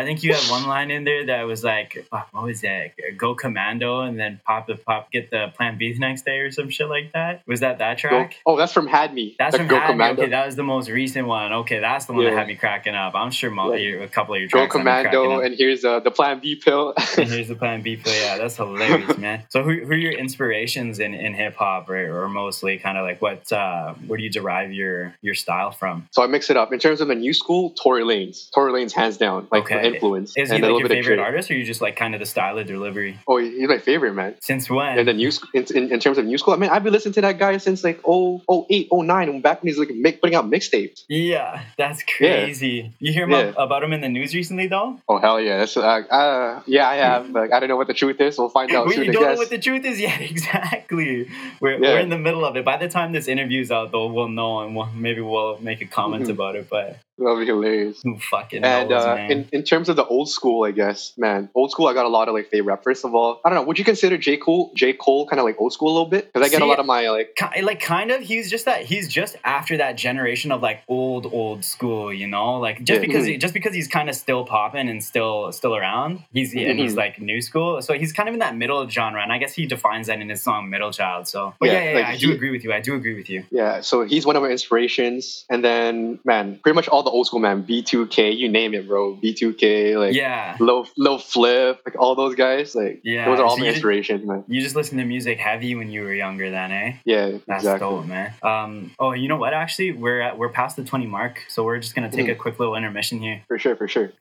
[0.00, 2.92] I think you had one line in there that was like, what was that?
[3.16, 6.50] Go commando and then pop the pop, get the Plan B the next day or
[6.50, 7.42] some shit like that.
[7.46, 8.30] Was that that track?
[8.30, 9.36] Go, oh, that's from Had Me.
[9.38, 10.22] That's from Go Had Commando.
[10.22, 10.22] Me.
[10.22, 11.52] Okay, that was the most recent one.
[11.52, 12.30] Okay, that's the one yeah.
[12.30, 13.14] that had me cracking up.
[13.14, 14.02] I'm sure mo- yeah.
[14.02, 14.72] a couple of your tracks.
[14.72, 16.94] Go commando, and here's uh, the Plan B pill.
[17.18, 18.14] and here's the Plan B pill.
[18.14, 19.44] Yeah, that's hilarious, man.
[19.48, 22.08] So who, who are your inspirations in, in hip hop, right?
[22.08, 23.50] or mostly kind of like what?
[23.52, 26.08] Uh, where do you derive your your style from?
[26.10, 27.70] So I mix it up in terms of the new school.
[27.70, 28.50] Tory Lanez.
[28.52, 29.89] Tory Lanez, hands down, like okay.
[29.94, 30.36] Influence.
[30.36, 32.66] Is he like your favorite artist, or you just like kind of the style of
[32.66, 33.18] delivery?
[33.26, 34.36] Oh, he's my favorite man.
[34.40, 34.98] Since when?
[34.98, 37.14] And the new in, in, in, terms of new school, I mean, I've been listening
[37.14, 40.20] to that guy since like oh oh eight oh nine, back when he's like make,
[40.20, 41.04] putting out mixtapes.
[41.08, 42.68] Yeah, that's crazy.
[42.68, 42.88] Yeah.
[42.98, 43.52] You hear yeah.
[43.56, 44.98] about him in the news recently, though?
[45.08, 45.58] Oh hell yeah!
[45.58, 47.30] That's uh, uh yeah, I have.
[47.40, 48.38] Like, I don't know what the truth is.
[48.38, 48.86] We'll find out.
[48.86, 50.20] we soon, don't know what the truth is yet.
[50.30, 51.28] Exactly.
[51.60, 51.78] We're, yeah.
[51.80, 52.64] we're in the middle of it.
[52.64, 55.86] By the time this interview's out, though, we'll know, and we'll, maybe we'll make a
[55.86, 56.32] comment mm-hmm.
[56.32, 56.68] about it.
[56.70, 58.00] But That'll be hilarious.
[58.02, 61.50] Who fucking and knows, uh, in in terms of the old school, I guess, man,
[61.54, 61.86] old school.
[61.86, 62.82] I got a lot of like favorite.
[62.82, 63.62] First of all, I don't know.
[63.64, 66.32] Would you consider J Cole J Cole kind of like old school a little bit?
[66.32, 68.22] Because I get See, a lot of my like like kind of.
[68.22, 68.84] He's just that.
[68.84, 72.12] He's just after that generation of like old old school.
[72.12, 73.32] You know, like just yeah, because mm-hmm.
[73.32, 76.24] he, just because he's kind of still popping and still still around.
[76.32, 76.70] He's mm-hmm.
[76.70, 77.00] and he's mm-hmm.
[77.00, 77.82] like new school.
[77.82, 80.28] So he's kind of in that middle genre, and I guess he defines that in
[80.30, 82.64] his song "Middle Child." So, but yeah, yeah, yeah, like I he, do agree with
[82.64, 82.72] you.
[82.72, 83.44] I do agree with you.
[83.50, 83.82] Yeah.
[83.82, 87.40] So he's one of my inspirations, and then man, pretty much all the old school
[87.40, 87.62] man.
[87.62, 89.16] B B2K, you name it, bro.
[89.16, 93.56] B2K, like yeah, low low flip, like all those guys, like yeah, those are all
[93.56, 94.44] so my inspirations, man.
[94.46, 96.96] You just listen to music heavy when you were younger, then, eh?
[97.04, 97.88] Yeah, that's exactly.
[97.88, 98.34] dope, man.
[98.42, 99.54] Um, oh, you know what?
[99.54, 102.32] Actually, we're at, we're past the twenty mark, so we're just gonna take mm.
[102.32, 103.42] a quick little intermission here.
[103.48, 104.12] For sure, for sure.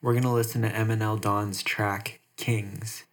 [0.00, 3.04] We're gonna listen to MNL Don's track "Kings."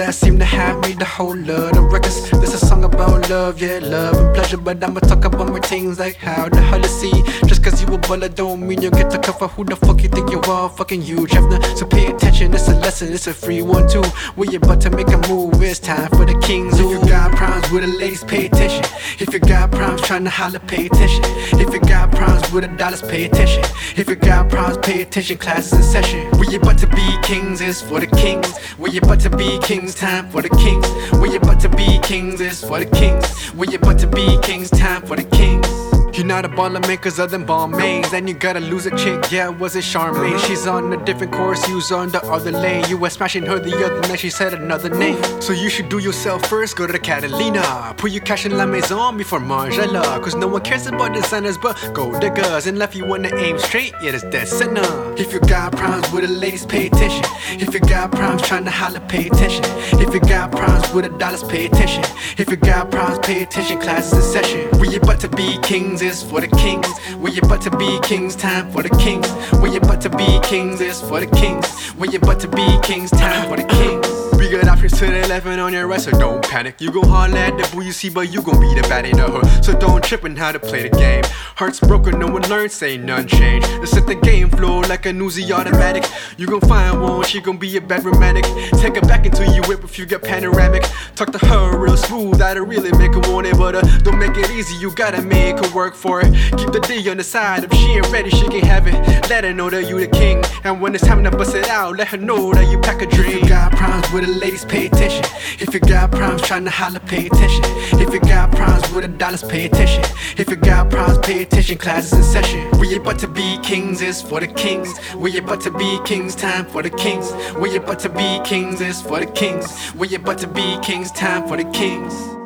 [0.00, 2.30] That seem to have me the whole lot of records.
[2.30, 4.56] This is a song about love, yeah, love and pleasure.
[4.56, 7.12] But I'ma talk about more things like how the hell to see.
[7.60, 10.08] Just cause you a baller don't mean you get to cover who the fuck you
[10.08, 10.70] think you are.
[10.70, 11.62] Fucking Hugh, Hefner.
[11.76, 14.02] So pay attention, it's a lesson, it's a free one too.
[14.36, 16.80] We about to make a move, it's time for the kings.
[16.80, 18.84] If you got problems with the ladies, pay attention.
[19.18, 21.22] If you got problems trying to holler, pay attention.
[21.60, 23.62] If you got problems with the dollars, pay attention.
[23.94, 25.36] If you got problems, pay attention.
[25.36, 26.30] Classes in session.
[26.38, 28.54] We about to be kings, it's for the kings.
[28.78, 30.88] We about to be kings, time for the kings.
[31.18, 33.52] We about to be kings, it's for the kings.
[33.52, 35.89] We about to be kings, time for the kings.
[36.20, 39.32] You're not a baller man cause other than Balmains Then you gotta lose a chick,
[39.32, 40.38] yeah, was it Charmaine?
[40.46, 42.84] She's on a different course, you's on the other lane.
[42.90, 45.16] You were smashing her the other night, she said another name.
[45.40, 47.94] So you should do yourself first, go to the Catalina.
[47.96, 50.22] Put your cash in La Maison before Margiela.
[50.22, 53.94] Cause no one cares about designers but gold diggers And left you wanna aim straight,
[54.02, 54.84] yeah, that's dead center.
[55.16, 57.24] If you got problems with the ladies, pay attention.
[57.48, 59.64] If you got problems trying to holler, pay attention.
[59.98, 62.04] If you got problems with the dollars, pay attention.
[62.36, 64.78] If you got problems, pay attention, classes in session.
[64.78, 66.88] We about to be kings is for the kings.
[67.18, 69.28] We about to be kings, time for the kings.
[69.62, 71.94] We about to be kings is for the kings.
[71.96, 74.29] We about to be kings, time for the kings.
[74.50, 76.80] Got options to the left and on your right, so don't panic.
[76.80, 79.16] You gon' holler at the boo you see, but you gon' be the bad in
[79.16, 79.64] the hood.
[79.64, 81.22] So don't trip on how to play the game.
[81.54, 83.64] Hearts broken, no one learns, say none change.
[83.78, 86.04] Let's set the game flow like a newsy automatic.
[86.36, 88.44] You gon' find one, she gon' be a bad romantic.
[88.80, 90.82] Take her back until you whip if you get panoramic.
[91.14, 93.56] Talk to her real smooth, that'll really make her want it.
[93.56, 96.32] But uh, don't make it easy, you gotta make her work for it.
[96.58, 98.94] Keep the D on the side, if she ain't ready, she can have it.
[99.30, 100.42] Let her know that you the king.
[100.64, 103.06] And when it's time to bust it out, let her know that you pack a
[103.06, 103.44] dream.
[103.44, 105.24] You got problems with a ladies, pay attention.
[105.60, 107.62] If you got problems trying to holler, pay attention.
[108.00, 110.02] If you got problems with the dollars, pay attention.
[110.38, 111.76] If you got problems, pay attention.
[111.76, 112.70] Classes in session.
[112.78, 114.88] We about to be kings, is for the kings.
[115.14, 117.32] We about to be kings, time for the kings.
[117.58, 119.94] We about to be kings, is for the kings.
[119.94, 122.39] We about to be kings, time for the kings.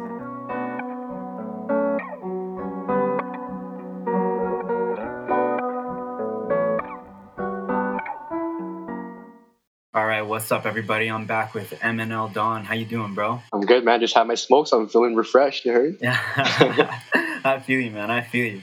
[10.20, 11.08] Right, what's up, everybody?
[11.08, 12.64] I'm back with MNL Don.
[12.64, 13.42] How you doing, bro?
[13.52, 13.98] I'm good, man.
[14.00, 14.70] Just had my smokes.
[14.72, 15.64] I'm feeling refreshed.
[15.64, 15.98] You heard?
[16.00, 16.16] Yeah,
[17.44, 18.12] I feel you, man.
[18.12, 18.60] I feel you.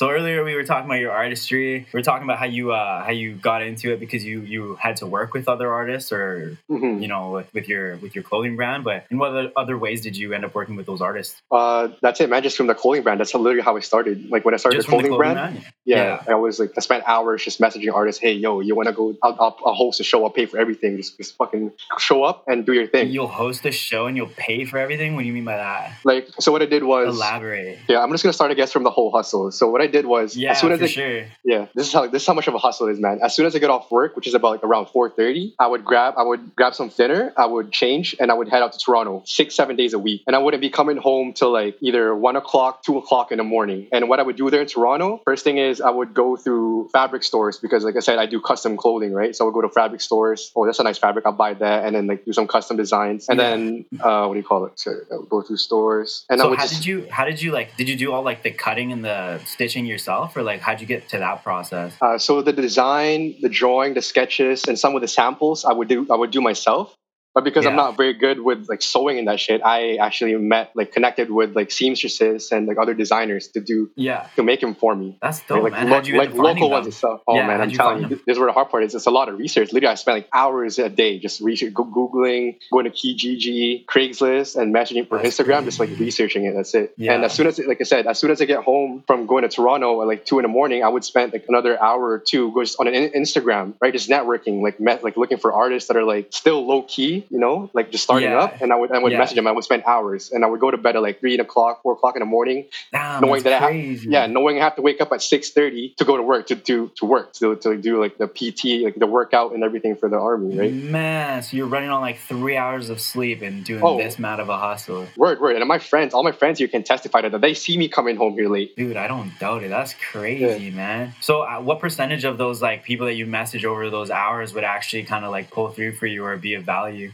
[0.00, 1.80] So earlier we were talking about your artistry.
[1.80, 4.76] We were talking about how you uh, how you got into it because you you
[4.76, 7.02] had to work with other artists or mm-hmm.
[7.02, 8.82] you know with, with, your with your clothing brand.
[8.82, 11.42] But in what other ways did you end up working with those artists?
[11.52, 12.42] Uh, that's it, man.
[12.42, 13.20] Just from the clothing brand.
[13.20, 14.30] That's literally how I started.
[14.30, 15.54] Like when I started the clothing, the clothing, brand.
[15.56, 15.72] brand?
[15.84, 18.22] Yeah, yeah, I was like I spent hours just messaging artists.
[18.22, 19.14] Hey, yo, you want to go?
[19.22, 20.24] I'll, I'll, I'll, host a show.
[20.24, 20.96] I'll pay for everything.
[20.96, 23.10] Just, just fucking show up and do your thing.
[23.10, 25.14] You'll host a show and you'll pay for everything.
[25.14, 25.92] What do you mean by that?
[26.04, 27.80] Like so, what I did was elaborate.
[27.86, 29.50] Yeah, I'm just gonna start I guess from the whole hustle.
[29.50, 30.52] So what I did was yeah.
[30.52, 31.26] As soon as I, sure.
[31.44, 33.20] Yeah, this is how this is how much of a hustle it is, man.
[33.22, 35.66] As soon as I get off work, which is about like around four thirty, I
[35.66, 38.72] would grab I would grab some dinner, I would change, and I would head out
[38.72, 41.76] to Toronto six seven days a week, and I wouldn't be coming home till like
[41.80, 43.88] either one o'clock, two o'clock in the morning.
[43.92, 46.90] And what I would do there in Toronto, first thing is I would go through
[46.92, 49.34] fabric stores because, like I said, I do custom clothing, right?
[49.34, 50.52] So I would go to fabric stores.
[50.54, 51.26] Oh, that's a nice fabric.
[51.26, 53.50] I'll buy that, and then like do some custom designs, and yeah.
[53.50, 54.78] then uh, what do you call it?
[54.78, 57.24] So I would go through stores, and so I would how just, did you how
[57.24, 60.42] did you like did you do all like the cutting and the stitching yourself, or
[60.42, 61.96] like how'd you get to that process?
[62.00, 65.88] Uh, so the design, the drawing, the sketches, and some of the samples I would
[65.88, 66.96] do I would do myself.
[67.34, 67.70] But because yeah.
[67.70, 71.30] I'm not very good with like sewing and that shit, I actually met like connected
[71.30, 75.18] with like seamstresses and like other designers to do yeah to make them for me.
[75.22, 75.90] That's dope, like, man.
[75.90, 76.70] Lo- like local them?
[76.70, 77.20] ones and stuff.
[77.26, 78.20] Oh yeah, man, I'm telling you, them?
[78.26, 78.94] this is where the hard part is.
[78.94, 79.72] It's a lot of research.
[79.72, 84.74] Literally, I spent like hours a day just research, googling, going to Kijiji, Craigslist, and
[84.74, 85.64] messaging for That's Instagram, crazy.
[85.66, 86.54] just like researching it.
[86.54, 86.94] That's it.
[86.96, 87.14] Yeah.
[87.14, 89.42] And as soon as, like I said, as soon as I get home from going
[89.42, 92.18] to Toronto at like two in the morning, I would spend like another hour or
[92.18, 95.96] two just on an Instagram, right, just networking, like met, like looking for artists that
[95.96, 98.38] are like still low key, you know, like just starting yeah.
[98.38, 99.18] up, and I would I would yeah.
[99.18, 99.46] message him.
[99.46, 101.92] I would spend hours, and I would go to bed at like three o'clock, four
[101.92, 104.08] o'clock in the morning, Damn, knowing that crazy.
[104.14, 106.22] I have, yeah, knowing I have to wake up at six thirty to go to
[106.22, 109.64] work to to to work to to do like the PT, like the workout and
[109.64, 110.72] everything for the army, right?
[110.72, 114.40] Man, so you're running on like three hours of sleep and doing oh, this amount
[114.40, 115.06] of a hustle.
[115.16, 117.40] Word, word, and my friends, all my friends here can testify to that.
[117.40, 118.76] They see me coming home here late.
[118.76, 119.68] Dude, I don't doubt it.
[119.68, 120.70] That's crazy, yeah.
[120.70, 121.14] man.
[121.20, 124.64] So, uh, what percentage of those like people that you message over those hours would
[124.64, 127.09] actually kind of like pull through for you or be of value?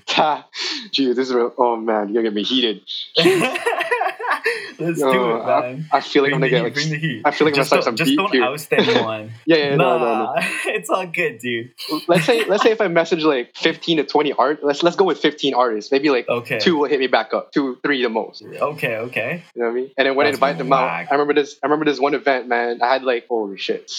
[0.93, 2.81] Gee, this is real, oh man, you're gonna get me heated.
[4.79, 5.87] Let's do it, man.
[5.91, 6.75] I, I feel like bring I'm gonna get heat, like.
[6.75, 7.23] bring the heat.
[7.25, 8.45] I feel like just I'm gonna start some just beef don't here.
[8.45, 9.33] oust anyone.
[9.47, 10.35] Yeah, yeah, no, no, nah,
[10.67, 11.71] it's all good, dude.
[12.09, 15.05] Let's say let's say if I message like 15 to 20 art, let's let's go
[15.05, 15.91] with 15 artists.
[15.91, 16.59] Maybe like Okay.
[16.59, 18.43] two will hit me back up, two, three the most.
[18.43, 19.91] Okay, Okay, You know what I mean?
[19.97, 21.07] And then when That's I invite them whack.
[21.07, 21.57] out, I remember this.
[21.63, 22.83] I remember this one event, man.
[22.83, 23.91] I had like holy shit,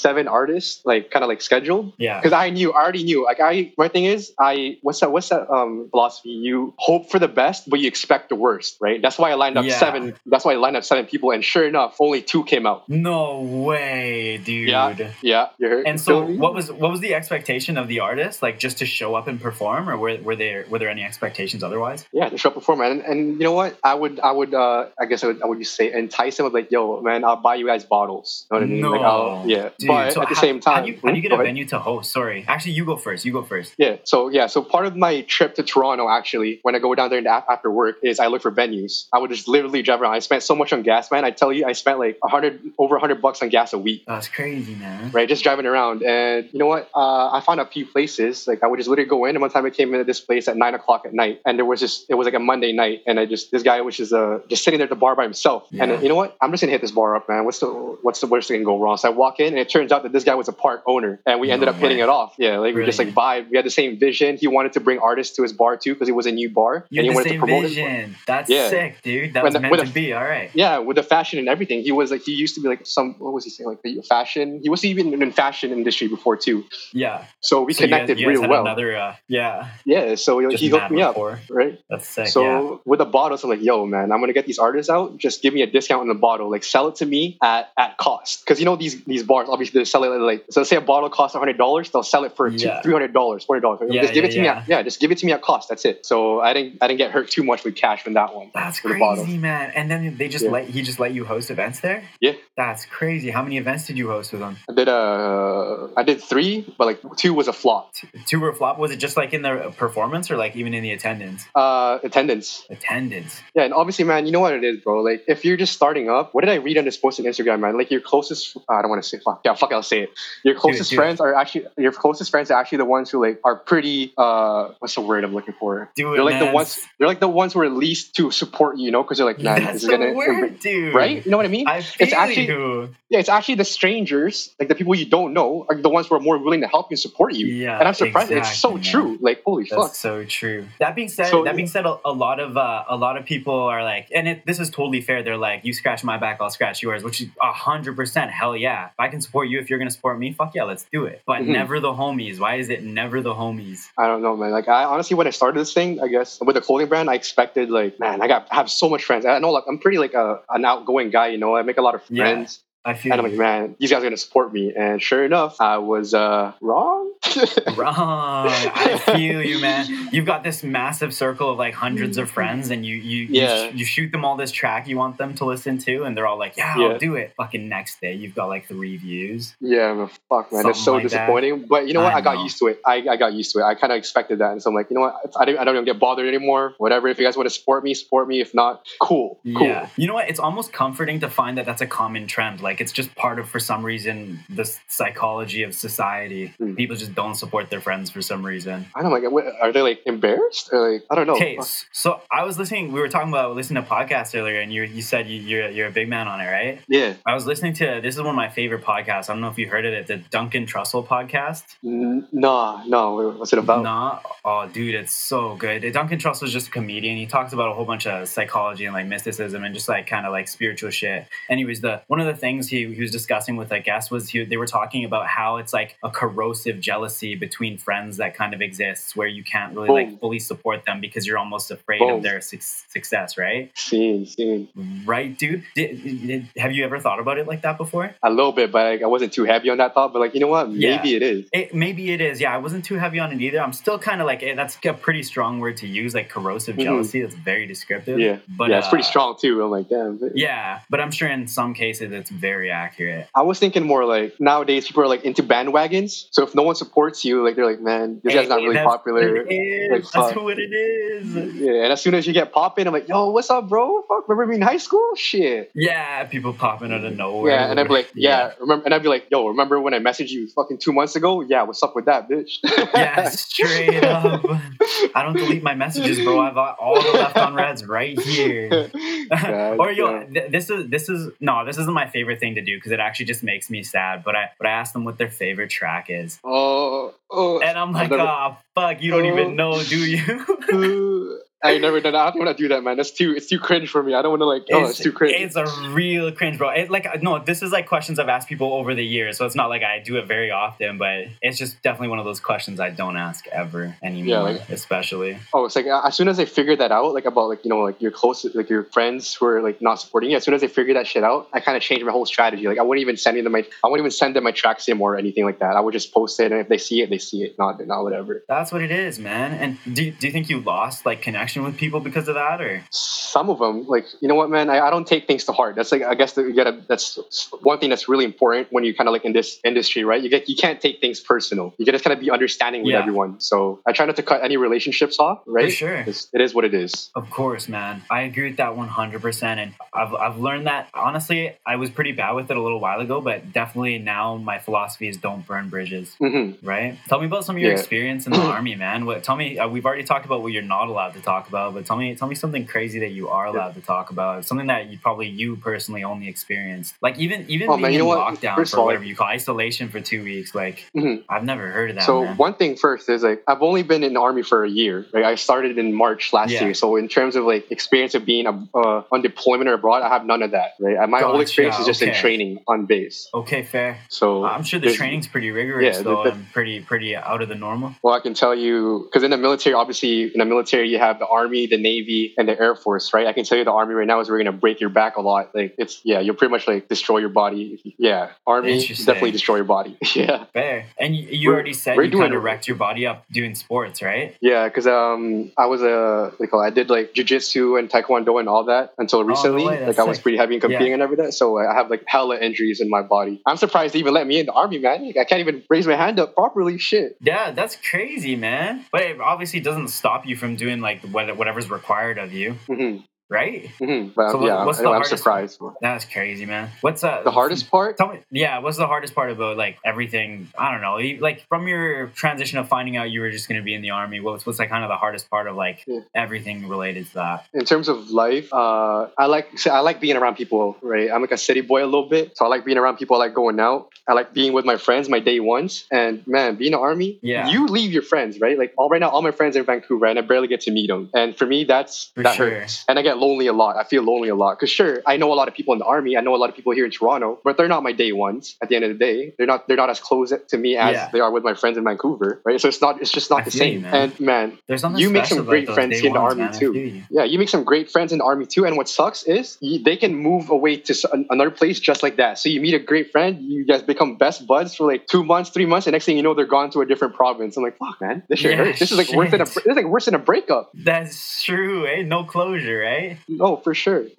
[0.00, 1.92] seven artists like kind of like scheduled.
[1.98, 2.18] Yeah.
[2.18, 3.24] Because I knew, I already knew.
[3.24, 5.12] Like I, my thing is, I what's that?
[5.12, 6.30] What's that um philosophy?
[6.30, 9.00] You hope for the best, but you expect the worst, right?
[9.02, 9.78] That's why I lined up Yeah.
[9.78, 10.14] seven.
[10.26, 12.88] That's why I lined up seven people, and sure enough, only two came out.
[12.88, 14.68] No way, dude.
[14.68, 15.48] Yeah, yeah.
[15.86, 18.42] And so, what was what was the expectation of the artist?
[18.42, 21.62] Like just to show up and perform, or were were there were there any expectations
[21.62, 22.06] otherwise?
[22.12, 22.92] Yeah, to show up before, man.
[22.92, 23.78] And, and you know what?
[23.82, 26.44] I would, I would, uh, I guess I would, I would just say entice him
[26.44, 28.46] with like, yo, man, I'll buy you guys bottles.
[28.50, 28.80] You know what I mean?
[28.80, 28.90] No.
[28.92, 29.68] Like, I'll, yeah.
[29.78, 31.32] Dude, but so at the how- same time, how do you, how do you get
[31.32, 32.12] a venue to host?
[32.12, 33.24] Sorry, actually, you go first.
[33.24, 33.74] You go first.
[33.78, 33.96] Yeah.
[34.04, 34.46] So yeah.
[34.46, 37.44] So part of my trip to Toronto, actually, when I go down there and af-
[37.48, 39.06] after work, is I look for venues.
[39.12, 40.14] I would just literally drive around.
[40.14, 41.24] I spent so much on gas, man.
[41.24, 43.78] I tell you, I spent like a hundred, over a hundred bucks on gas a
[43.78, 44.04] week.
[44.06, 45.10] That's crazy, man.
[45.10, 46.88] Right, just driving around, and you know what?
[46.94, 48.46] Uh, I found a few places.
[48.46, 50.48] Like I would just literally go in, and one time I came into this place
[50.48, 53.02] at nine o'clock at night, and there was just it was like a Monday night,
[53.06, 55.22] and I just this guy was just uh just sitting there at the bar by
[55.24, 56.00] himself, and Yeah.
[56.00, 56.36] you know what?
[56.40, 57.44] I'm just gonna hit this bar up, man.
[57.44, 57.68] What's the
[58.02, 58.96] what's the worst that can go wrong?
[58.96, 61.20] So I walk in, and it turns out that this guy was a park owner,
[61.26, 62.34] and we ended No up hitting it off.
[62.38, 63.50] Yeah, like we just like vibe.
[63.50, 64.36] We had the same vision.
[64.36, 66.86] He wanted to bring artists to his bar too because it was a new bar,
[66.90, 68.16] You and he wanted to promote vision.
[68.26, 68.68] That's Yeah.
[68.68, 69.34] sick, dude.
[69.34, 70.12] That was the- meant to a- be.
[70.12, 70.50] All right.
[70.54, 73.14] Yeah, with the fashion and everything, he was like he used to be like some
[73.18, 74.60] what was he saying like the fashion.
[74.62, 76.64] He was even in fashion industry before too.
[76.92, 77.24] Yeah.
[77.40, 78.62] So we So you guys- connected you guys real well.
[78.62, 78.96] Another.
[78.96, 79.68] Uh, yeah.
[79.84, 81.40] Yeah, so Just he hooked me up, rapport.
[81.50, 81.78] right?
[81.88, 82.28] That's sick.
[82.28, 82.76] So yeah.
[82.84, 85.16] with the bottles, I'm like, yo, man, I'm gonna get these artists out.
[85.18, 86.50] Just give me a discount on the bottle.
[86.50, 88.44] Like, sell it to me at, at cost.
[88.44, 90.60] Because you know these these bars, obviously, they sell it like so.
[90.60, 92.82] Let's say a bottle costs hundred dollars, they'll sell it for Yeah.
[92.82, 93.80] three hundred dollars, forty dollars.
[93.90, 94.48] Yeah, just give yeah, it to me.
[94.48, 95.68] At, yeah, just give it to me at cost.
[95.68, 96.04] That's it.
[96.06, 98.50] So I didn't I didn't get hurt too much with cash from that one.
[98.54, 99.72] That's crazy, man.
[99.74, 102.04] And then they just let he just let you host events there.
[102.20, 102.32] Yeah.
[102.56, 103.30] That's crazy.
[103.30, 104.56] How many events did you host with them?
[104.68, 107.94] I did uh I did three, but like two was a flop.
[108.26, 108.78] Two or flop?
[108.78, 111.44] Was it just like in the performance or like even in the attendance?
[111.54, 112.64] Uh, attendance.
[112.70, 113.40] Attendance.
[113.54, 115.02] Yeah, and obviously, man, you know what it is, bro.
[115.02, 117.60] Like, if you're just starting up, what did I read on this post on Instagram,
[117.60, 117.76] man?
[117.76, 120.10] Like, your closest, I don't want to say, fuck, yeah, fuck, I'll say it.
[120.42, 120.96] Your closest it.
[120.96, 124.70] friends are actually, your closest friends are actually the ones who, like, are pretty, uh,
[124.80, 125.90] what's the word I'm looking for?
[125.94, 128.76] Do it, they're like the ones, they're like the ones who are least to support
[128.78, 130.94] you, you know, because they're like, nah, That's this is gonna, word, dude.
[130.94, 131.24] right?
[131.24, 131.68] You know what I mean?
[131.68, 132.94] I it's actually, you.
[133.08, 136.14] yeah, it's actually the strangers, like the people you don't know, are the ones who
[136.14, 137.46] are more willing to help and support you.
[137.46, 138.30] Yeah, and I'm surprised.
[138.30, 139.18] it's so exactly, true.
[139.20, 139.94] Like, holy That's fuck.
[139.94, 140.66] so true.
[140.78, 143.24] That being said, So- that being said, a, a lot of uh, a lot of
[143.24, 145.22] people are like, and it, this is totally fair.
[145.22, 148.30] They're like, you scratch my back, I'll scratch yours, which is a hundred percent.
[148.30, 148.86] Hell yeah!
[148.86, 151.22] If I can support you, if you're gonna support me, fuck yeah, let's do it.
[151.26, 151.48] But Mhm.
[151.48, 152.38] never the homies.
[152.38, 153.88] Why is it never the homies?
[153.98, 154.50] I don't know, man.
[154.52, 157.14] Like I honestly, when I started this thing, I guess with a clothing brand, I
[157.14, 159.26] expected like, man, I got I have so much friends.
[159.26, 161.28] I know, like, I'm pretty like a, an outgoing guy.
[161.28, 163.90] You know, I make a lot of friends, I feel and I'm like, man, these
[163.90, 164.72] guys are gonna support me.
[164.74, 167.12] And sure enough, I was uh, wrong.
[167.76, 168.48] wrong.
[168.48, 170.08] I feel you, man.
[170.12, 173.64] You've got this massive circle of like hundreds of friends, and you you Yeah.
[173.64, 176.16] you, sh- you shoot them all this track you want them to listen to, and
[176.16, 176.86] they're all like, "Yeah, Yeah.
[176.88, 179.54] I'll do it." Fucking next day, you've got like three views.
[179.60, 181.18] yeah, man, fuck, man, it's so Something like that.
[181.18, 181.66] disappointing.
[181.68, 182.14] But you know what?
[182.14, 182.42] I I, got know.
[182.44, 182.80] used to it.
[182.86, 183.64] I, I got used to it.
[183.64, 185.20] I kind of expected that, and so I'm like, you know what?
[185.38, 186.74] I don't, I don't even get bothered anymore.
[186.78, 187.08] Whatever.
[187.08, 188.40] If you guys want to support me, support me.
[188.40, 189.66] If not, cool, cool.
[189.66, 189.88] Yeah.
[189.96, 190.28] You know what?
[190.30, 192.60] It's almost comforting to find that that's a common trend.
[192.62, 196.52] Like it's just part of, for some reason, the psychology of society.
[196.58, 196.74] Hmm.
[196.74, 198.86] People just don't support their friends for some reason.
[198.94, 199.28] I don't know.
[199.30, 201.34] Like, are they like embarrassed or like I don't know.
[201.36, 201.58] Okay,
[201.90, 202.92] so I was listening.
[202.92, 205.88] We were talking about listening to podcasts earlier, and you you said you, you're you're
[205.88, 206.80] a big man on it, right?
[206.88, 207.14] Yeah.
[207.24, 209.30] I was listening to this is one of my favorite podcasts.
[209.30, 211.64] I don't know if you heard of it, the Duncan Trussell podcast.
[211.82, 213.30] No, Nah, no.
[213.30, 213.82] What's it about?
[213.82, 215.80] Nah, oh dude, it's so good.
[215.92, 217.16] Duncan Trussell is just a comedian.
[217.16, 220.26] He talks about a whole bunch of psychology and like mysticism and just like kind
[220.26, 221.26] of like spiritual shit.
[221.48, 224.44] Anyways, the one of the things he, he was discussing with a guest was he,
[224.44, 228.60] they were talking about how it's like a corrosive jealousy between friends that kind of
[228.60, 229.96] exists where you can't really Boom.
[229.96, 232.14] like fully support them because you're almost afraid Boom.
[232.16, 233.70] of their suc success, right?
[233.74, 234.68] See, see.
[235.04, 235.64] Right, dude.
[235.74, 238.14] Did, did- have you ever thought about it like that before?
[238.22, 240.12] A little bit, but like, I wasn't too heavy on that thought.
[240.12, 240.68] But like, you know what?
[240.70, 241.16] Maybe Yeah.
[241.16, 241.48] it is.
[241.52, 242.40] It, maybe it is.
[242.40, 243.60] Yeah, I wasn't too heavy on it either.
[243.60, 246.76] I'm still kind of like eh, that's a pretty strong word to use, like corrosive
[246.76, 246.82] Mhm.
[246.82, 247.22] jealousy.
[247.22, 248.18] That's very descriptive.
[248.18, 249.62] Yeah, but yeah, it's pretty uh, strong too.
[249.62, 250.18] I'm like, damn.
[250.34, 253.28] Yeah, but I'm sure in some cases it's very accurate.
[253.34, 256.26] I was thinking more like nowadays people are like into bandwagons.
[256.30, 258.82] So if no one supports you, like they're like, man, this guy's not Hey, really
[258.82, 259.42] popular.
[259.44, 259.90] what it is.
[259.90, 260.42] Like, that's fuck.
[260.42, 261.34] what it is.
[261.60, 264.02] Yeah, and as soon as you get popping, I'm like, yo, what's up, bro?
[264.08, 265.14] Fuck, remember me in high school?
[265.14, 265.70] Shit.
[265.74, 267.52] Yeah, people popping out of nowhere.
[267.52, 269.98] Yeah, and I'd be like, yeah, remember, and I'd be like, yo, remember when I
[269.98, 271.40] messaged you fucking two months ago?
[271.42, 272.58] Yeah, what's up with that, bitch?
[272.94, 274.44] yeah, straight up.
[275.14, 276.40] I don't delete my messages, bro.
[276.40, 278.90] I've got all the left on reds right here.
[279.78, 282.76] or yo, th- this is this is no, this isn't my favorite thing to do
[282.76, 284.24] because it actually just makes me sad.
[284.24, 286.40] But I but I ask them what their favorite track is.
[286.42, 291.42] Oh, oh and I'm like, ah, oh fuck, you don't oh, even know, do you?
[291.62, 292.14] I never done.
[292.14, 292.96] I don't want to do that, man.
[292.96, 293.34] That's too.
[293.36, 294.14] It's too cringe for me.
[294.14, 294.62] I don't want to like.
[294.72, 295.34] Oh, it's, it's too cringe.
[295.36, 296.70] It's a real cringe, bro.
[296.70, 299.54] It, like no, this is like questions I've asked people over the years, so it's
[299.54, 302.80] not like I do it very often, but it's just definitely one of those questions
[302.80, 304.26] I don't ask ever anymore.
[304.26, 305.36] Yeah, like, especially.
[305.52, 307.80] Oh, it's like as soon as I figured that out, like about like you know
[307.80, 310.36] like your close like your friends who are like not supporting you.
[310.36, 312.66] As soon as I figured that shit out, I kind of changed my whole strategy.
[312.66, 313.66] Like I wouldn't even send them my.
[313.84, 315.76] I wouldn't even send them my tracks anymore or anything like that.
[315.76, 317.58] I would just post it, and if they see it, they see it.
[317.58, 318.42] Not not whatever.
[318.48, 319.52] That's what it is, man.
[319.52, 322.84] And do do you think you lost like connection with people because of that, or
[322.90, 323.86] some of them?
[323.86, 325.76] Like, you know what, man, I, I don't take things to heart.
[325.76, 326.82] That's like, I guess that you gotta.
[326.88, 327.18] That's
[327.62, 330.22] one thing that's really important when you kind of like in this industry, right?
[330.22, 331.74] You get you can't take things personal.
[331.78, 333.00] You gotta kind of be understanding with yeah.
[333.00, 333.40] everyone.
[333.40, 335.66] So I try not to cut any relationships off, right?
[335.66, 337.10] For sure, it is what it is.
[337.14, 338.02] Of course, man.
[338.10, 341.56] I agree with that one hundred percent, and I've I've learned that honestly.
[341.66, 345.08] I was pretty bad with it a little while ago, but definitely now my philosophy
[345.08, 346.16] is don't burn bridges.
[346.20, 346.66] Mm-hmm.
[346.66, 346.98] Right?
[347.08, 347.78] Tell me about some of your yeah.
[347.78, 349.06] experience in the army, man.
[349.06, 349.24] What?
[349.24, 349.58] Tell me.
[349.58, 352.14] Uh, we've already talked about what you're not allowed to talk about, but tell me
[352.14, 354.44] tell me something crazy that you are allowed to talk about.
[354.44, 356.94] Something that you probably you personally only experienced.
[357.00, 360.00] Like even even oh, being man, in lockdown for all, whatever you call isolation for
[360.00, 360.54] two weeks.
[360.54, 361.22] Like mm-hmm.
[361.28, 362.04] I've never heard of that.
[362.04, 362.36] So man.
[362.36, 365.06] one thing first is like I've only been in the army for a year.
[365.12, 366.64] Right, I started in March last yeah.
[366.64, 366.74] year.
[366.74, 370.08] So in terms of like experience of being a, uh, on deployment or abroad, I
[370.08, 370.72] have none of that.
[370.78, 371.32] Right, my gotcha.
[371.32, 372.12] whole experience is just okay.
[372.12, 373.28] in training on base.
[373.32, 373.98] Okay, fair.
[374.08, 377.42] So I'm sure the training's pretty rigorous yeah, though, the, the, and pretty pretty out
[377.42, 377.94] of the normal.
[378.02, 381.18] Well, I can tell you because in the military, obviously in the military you have
[381.18, 383.12] the army, the navy, and the air force.
[383.12, 385.16] Right, I can tell you the army right now is we're gonna break your back
[385.16, 385.54] a lot.
[385.54, 387.94] Like it's yeah, you'll pretty much like destroy your body.
[387.98, 389.96] Yeah, army definitely destroy your body.
[390.14, 390.86] yeah, fair.
[390.98, 394.36] And you, you already said you kind of wrecked your body up doing sports, right?
[394.40, 398.64] Yeah, because um I was a like I did like jujitsu and taekwondo and all
[398.64, 399.64] that until oh, recently.
[399.64, 400.94] Oh, like I was pretty heavy in competing yeah.
[400.94, 401.32] and everything.
[401.32, 403.40] So I have like hella injuries in my body.
[403.46, 405.06] I'm surprised they even let me in the army, man.
[405.06, 406.78] Like, I can't even raise my hand up properly.
[406.78, 407.16] Shit.
[407.20, 408.84] Yeah, that's crazy, man.
[408.92, 412.56] But it obviously doesn't stop you from doing like whatever's required of you.
[412.68, 413.70] Mm-hmm right?
[413.80, 414.10] Mm-hmm.
[414.16, 415.60] Well, so yeah, what's the I'm surprised.
[415.80, 416.68] That's crazy, man.
[416.80, 417.96] What's uh, the hardest part?
[417.96, 420.48] Tell me, yeah, what's the hardest part about like everything?
[420.58, 423.64] I don't know, like from your transition of finding out you were just going to
[423.64, 424.20] be in the army.
[424.20, 426.00] What's what's like kind of the hardest part of like yeah.
[426.14, 427.46] everything related to that?
[427.54, 430.76] In terms of life, uh, I like I like being around people.
[430.82, 433.16] Right, I'm like a city boy a little bit, so I like being around people.
[433.16, 433.90] I like going out.
[434.10, 435.86] I like being with my friends, my day ones.
[435.90, 438.58] And man, being an army, yeah, you leave your friends, right?
[438.58, 440.72] Like all right now, all my friends are in Vancouver, and I barely get to
[440.72, 441.10] meet them.
[441.14, 442.50] And for me, that's for that sure.
[442.50, 442.84] hurts.
[442.88, 443.76] And I get lonely a lot.
[443.76, 444.58] I feel lonely a lot.
[444.58, 446.16] Because sure, I know a lot of people in the army.
[446.16, 448.56] I know a lot of people here in Toronto, but they're not my day ones.
[448.60, 450.94] At the end of the day, they're not they're not as close to me as
[450.94, 451.10] yeah.
[451.12, 452.60] they are with my friends in Vancouver, right?
[452.60, 453.80] So it's not it's just not I the same.
[453.82, 454.58] You, and man,
[454.96, 456.72] you make some great friends in the army man, too.
[456.72, 457.02] You.
[457.10, 458.66] Yeah, you make some great friends in the army too.
[458.66, 460.94] And what sucks is you, they can move away to
[461.30, 462.38] another place just like that.
[462.38, 465.50] So you meet a great friend, you guys become best buds for like two months,
[465.50, 467.56] three months, and next thing you know, they're gone to a different province.
[467.56, 468.78] I'm like, fuck, man, this shit yeah, hurts.
[468.78, 470.70] This is like worse than a this is like worse than a breakup.
[470.74, 472.02] That's true, eh?
[472.02, 473.18] No closure, right?
[473.28, 474.06] No, for sure.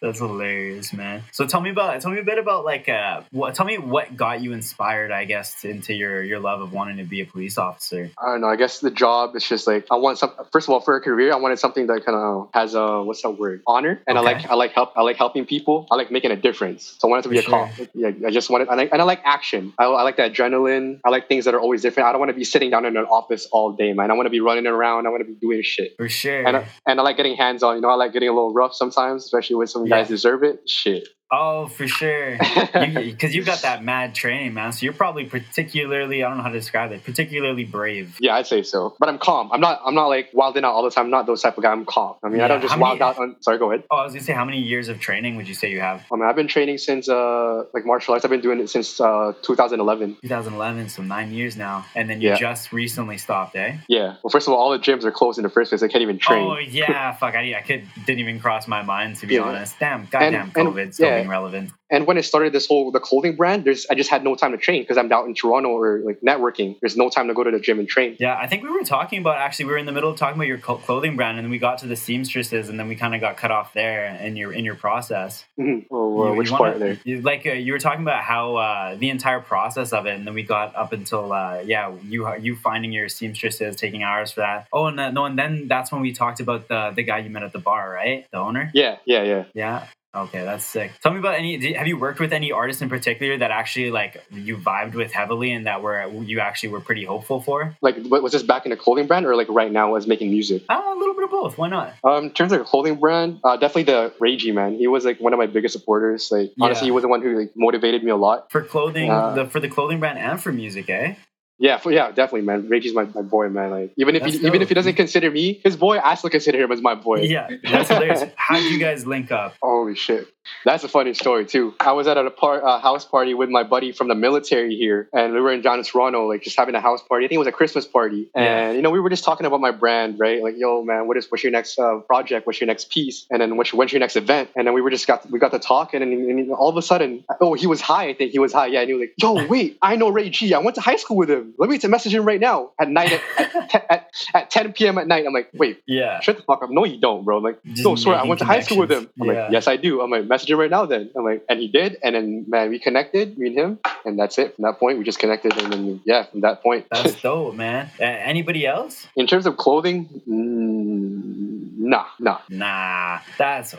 [0.00, 1.22] That's hilarious, man.
[1.30, 4.16] So tell me about tell me a bit about like uh what tell me what
[4.16, 7.58] got you inspired, I guess, into your your love of wanting to be a police
[7.58, 8.10] officer.
[8.18, 8.48] I don't know.
[8.48, 10.32] I guess the job is just like I want some.
[10.52, 13.20] First of all, for a career, I wanted something that kind of has a what's
[13.22, 13.62] that word?
[13.66, 14.26] Honor, and okay.
[14.26, 14.92] I like I like help.
[14.96, 15.86] I like helping people.
[15.90, 16.96] I like making a difference.
[16.98, 17.86] So I wanted to be for a sure.
[17.86, 17.88] cop.
[17.94, 19.74] Yeah, I just wanted, and I, and I like action.
[19.78, 21.00] I, I like the adrenaline.
[21.04, 22.08] I like things that are always different.
[22.08, 24.10] I don't want to be sitting down in an office all day, man.
[24.10, 25.06] I want to be running around.
[25.06, 25.96] I want to be doing shit.
[25.98, 26.46] For sure.
[26.46, 27.76] And I, and I like getting hands on.
[27.76, 29.98] You know, I like getting a little rough sometimes, especially with some yeah.
[29.98, 30.68] guys deserve it.
[30.68, 31.08] Shit.
[31.32, 32.36] Oh, for sure.
[32.38, 34.72] Because you, have got that mad training, man.
[34.72, 38.16] So you're probably particularly, I don't know how to describe it, particularly brave.
[38.20, 38.96] Yeah, I'd say so.
[38.98, 39.50] But I'm calm.
[39.52, 41.04] I'm not, I'm not like wilding out all the time.
[41.04, 41.70] I'm not those type of guy.
[41.70, 42.16] I'm calm.
[42.22, 42.46] I mean, yeah.
[42.46, 43.18] I don't just many, wild out.
[43.18, 43.84] On, sorry, go ahead.
[43.90, 45.80] Oh, I was going to say, how many years of training would you say you
[45.80, 46.04] have?
[46.12, 48.24] I mean, I've been training since, uh, like martial arts.
[48.24, 50.16] I've been doing it since uh, 2011.
[50.22, 51.86] 2011, so nine years now.
[51.94, 52.38] And then you yeah.
[52.38, 53.76] just recently stopped, eh?
[53.88, 54.16] Yeah.
[54.22, 55.82] Well, first of all, all the gyms are closed in the first place.
[55.82, 56.44] I can't even train.
[56.44, 57.12] Oh, yeah.
[57.12, 57.36] fuck.
[57.36, 59.42] I, I could, didn't even cross my mind, to be yeah.
[59.42, 59.78] honest.
[59.78, 61.70] Damn, goddamn and, COVID and, still being relevant.
[61.90, 64.52] And when I started this whole the clothing brand, there's I just had no time
[64.52, 66.76] to train because I'm out in Toronto or like networking.
[66.80, 68.16] There's no time to go to the gym and train.
[68.20, 70.36] Yeah, I think we were talking about actually we were in the middle of talking
[70.36, 73.14] about your clothing brand, and then we got to the seamstresses, and then we kind
[73.14, 75.44] of got cut off there in your in your process.
[75.58, 75.86] Mm-hmm.
[75.90, 76.98] Oh, you, which you wanna, part there?
[77.04, 80.26] You, like uh, you were talking about how uh, the entire process of it, and
[80.26, 84.40] then we got up until uh, yeah, you you finding your seamstresses, taking hours for
[84.40, 84.68] that.
[84.72, 87.42] Oh, and no, and then that's when we talked about the the guy you met
[87.42, 88.26] at the bar, right?
[88.30, 88.70] The owner.
[88.74, 89.86] Yeah, yeah, yeah, yeah.
[90.12, 90.90] Okay, that's sick.
[91.02, 91.74] Tell me about any.
[91.74, 95.52] Have you worked with any artists in particular that actually like you vibed with heavily
[95.52, 97.76] and that were you actually were pretty hopeful for?
[97.80, 100.64] Like, was this back in a clothing brand or like right now as making music?
[100.68, 101.56] Uh, a little bit of both.
[101.58, 101.94] Why not?
[102.02, 104.74] Um, in terms of clothing brand, uh, definitely the Ragey man.
[104.74, 106.28] He was like one of my biggest supporters.
[106.32, 106.64] Like, Yeah.
[106.64, 108.50] honestly, he was the one who like motivated me a lot.
[108.50, 111.14] For clothing, Uh, the for the clothing brand and for music, eh?
[111.60, 112.70] Yeah, for, yeah, definitely, man.
[112.70, 113.70] Regie's my, my boy, man.
[113.70, 116.30] Like, even if That's he, even if he doesn't consider me his boy, I still
[116.30, 117.20] consider him as my boy.
[117.20, 118.24] Yeah, that's hilarious.
[118.36, 119.54] How did you guys link up?
[119.62, 120.26] Holy shit.
[120.64, 121.74] That's a funny story too.
[121.80, 125.08] I was at a par- uh, house party with my buddy from the military here,
[125.12, 127.24] and we were in in Toronto, like just having a house party.
[127.24, 128.70] I think it was a Christmas party, and Yeah.
[128.72, 130.42] you know we were just talking about my brand, right?
[130.42, 132.46] Like, yo, man, what is what's your next uh, project?
[132.46, 133.26] What's your next piece?
[133.30, 134.50] And then what's, when's your next event?
[134.56, 136.82] And then we were just got we got to talk, and and all of a
[136.82, 138.08] sudden, oh, he was high.
[138.08, 138.66] I think he was high.
[138.66, 140.52] Yeah, and he was like, yo, wait, I know Ray G.
[140.54, 141.54] I went to high school with him.
[141.58, 144.50] Let me get to message him right now at night at, at, te- at, at
[144.50, 144.98] 10 p.m.
[144.98, 145.24] at night.
[145.26, 146.20] I'm like, wait, Yeah.
[146.20, 146.70] shut the fuck up.
[146.70, 147.38] No, you don't, bro.
[147.38, 149.08] I'm like, no, swear, I went to high school with him.
[149.20, 149.42] I'm connections.
[149.44, 150.00] like, yes, I do.
[150.00, 151.10] I'm like, message him right now then.
[151.14, 151.98] I'm like, and he did.
[152.02, 153.78] And then, man, we connected, me and him.
[154.04, 154.54] And that's it.
[154.54, 155.52] From that point, we just connected.
[155.58, 156.86] And then, yeah, from that point.
[156.90, 157.90] That's dope, man.
[158.00, 159.06] Uh, anybody else?
[159.16, 162.38] In terms of clothing, mm, nah, nah.
[162.48, 163.74] Nah, that's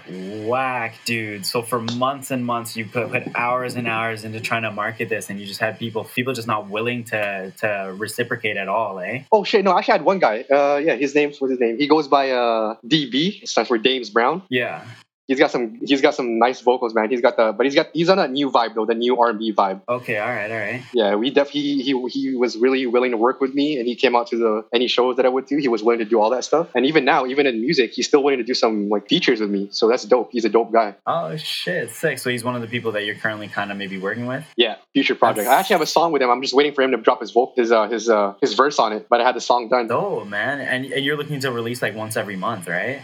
[0.45, 1.45] whack, dude.
[1.45, 5.09] So for months and months, you put, put hours and hours into trying to market
[5.09, 8.99] this, and you just had people people just not willing to to reciprocate at all,
[8.99, 9.23] eh?
[9.31, 9.63] Oh, shit.
[9.63, 10.41] No, actually, I actually had one guy.
[10.51, 11.77] Uh, yeah, his name, what's his name?
[11.77, 13.41] He goes by uh, DB.
[13.41, 14.43] It stands for James Brown.
[14.49, 14.83] Yeah.
[15.31, 17.09] He's got some, he's got some nice vocals, man.
[17.09, 19.53] He's got the, but he's got, he's on a new vibe though, the new R&B
[19.53, 19.79] vibe.
[19.87, 20.17] Okay.
[20.17, 20.51] All right.
[20.51, 20.83] All right.
[20.93, 24.13] Yeah, we definitely he he was really willing to work with me, and he came
[24.13, 25.55] out to the any shows that I would do.
[25.57, 28.07] He was willing to do all that stuff, and even now, even in music, he's
[28.07, 29.69] still willing to do some like features with me.
[29.71, 30.29] So that's dope.
[30.33, 30.95] He's a dope guy.
[31.07, 32.19] Oh shit, sick.
[32.19, 34.43] So he's one of the people that you're currently kind of maybe working with.
[34.57, 35.47] Yeah, future project.
[35.47, 36.29] I actually have a song with him.
[36.29, 38.79] I'm just waiting for him to drop his vocal, his uh, his uh, his verse
[38.79, 39.07] on it.
[39.09, 39.87] But I had the song done.
[39.91, 43.01] Oh man, and, and you're looking to release like once every month, right?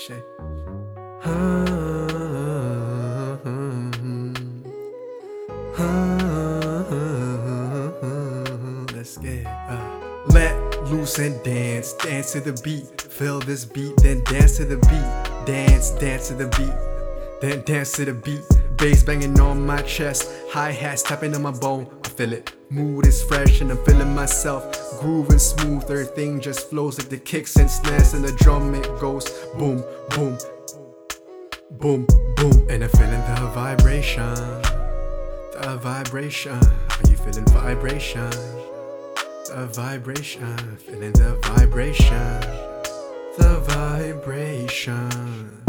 [0.00, 0.24] Shake.
[8.94, 9.44] Let's get
[10.28, 10.54] let
[10.90, 13.02] loose and dance, dance to the beat.
[13.02, 15.46] Feel this beat, then dance to the beat.
[15.46, 16.74] Dance, dance to the beat,
[17.42, 18.44] then dance to the beat.
[18.76, 21.86] Bass banging on my chest, hi hats tapping on my bone.
[22.04, 22.54] I feel it.
[22.70, 24.79] Mood is fresh and I'm feeling myself.
[25.00, 29.26] Grooving smooth, everything just flows like the kicks and snares and the drum it goes
[29.56, 30.36] boom, boom,
[31.70, 32.66] boom, boom.
[32.68, 34.34] And I'm feeling the vibration,
[35.54, 36.52] the vibration.
[36.52, 38.28] Are you feeling vibration?
[39.48, 42.40] The vibration, feeling the vibration,
[43.38, 45.62] the vibration.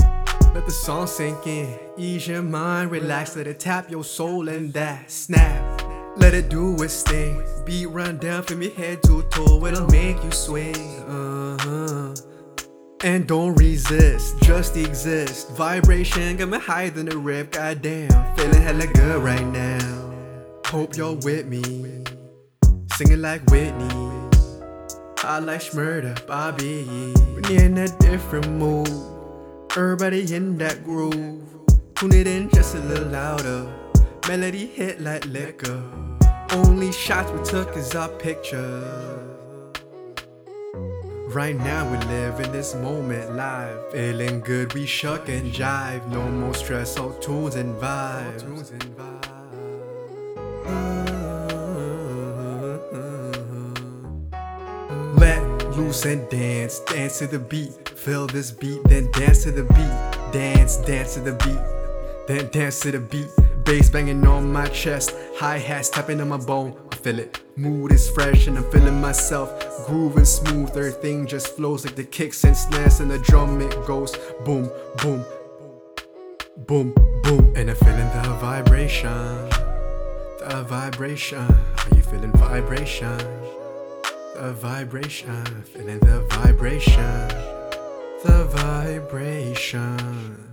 [0.53, 4.73] Let the song sink in, ease your mind, relax, let it tap your soul and
[4.73, 5.60] that snap.
[6.17, 7.41] Let it do its thing.
[7.65, 10.75] Beat run down from your head to toe, it'll make you swing.
[11.07, 12.15] Uh-huh.
[13.03, 15.49] And don't resist, just exist.
[15.51, 18.09] Vibration got me higher than the rip, goddamn.
[18.35, 20.13] Feeling hella good right now.
[20.67, 22.03] Hope you're with me.
[22.93, 23.89] Singing like Whitney.
[25.23, 26.85] I like Shmurda, Bobby.
[27.33, 28.89] We're in a different mood.
[29.71, 31.41] Everybody in that groove.
[31.95, 33.90] Tune it in just a little louder.
[34.27, 35.83] Melody hit like liquor.
[36.51, 39.17] Only shots we took is our picture.
[41.29, 43.91] Right now we live in this moment live.
[43.91, 46.07] Feeling good, we shuck and jive.
[46.09, 48.43] No more stress, all tunes and vibes.
[55.17, 57.89] Let loose and dance, dance to the beat.
[57.89, 60.31] Feel this beat, then dance to the beat.
[60.31, 61.59] Dance, dance to the beat,
[62.27, 63.27] then dance to the beat.
[63.63, 66.75] Bass banging on my chest, hi hats tapping on my bone.
[66.91, 67.39] I feel it.
[67.55, 69.85] Mood is fresh and I'm feeling myself.
[69.85, 74.15] Grooving smooth, everything just flows like the kicks and snares and the drum it goes
[74.45, 75.23] boom, boom,
[76.65, 76.93] boom,
[77.23, 77.53] boom.
[77.55, 79.49] And I'm feeling the vibration,
[80.39, 81.39] the vibration.
[81.39, 83.17] Are you feeling vibration?
[84.35, 87.27] The vibration, feeling the vibration,
[88.23, 90.50] the vibration.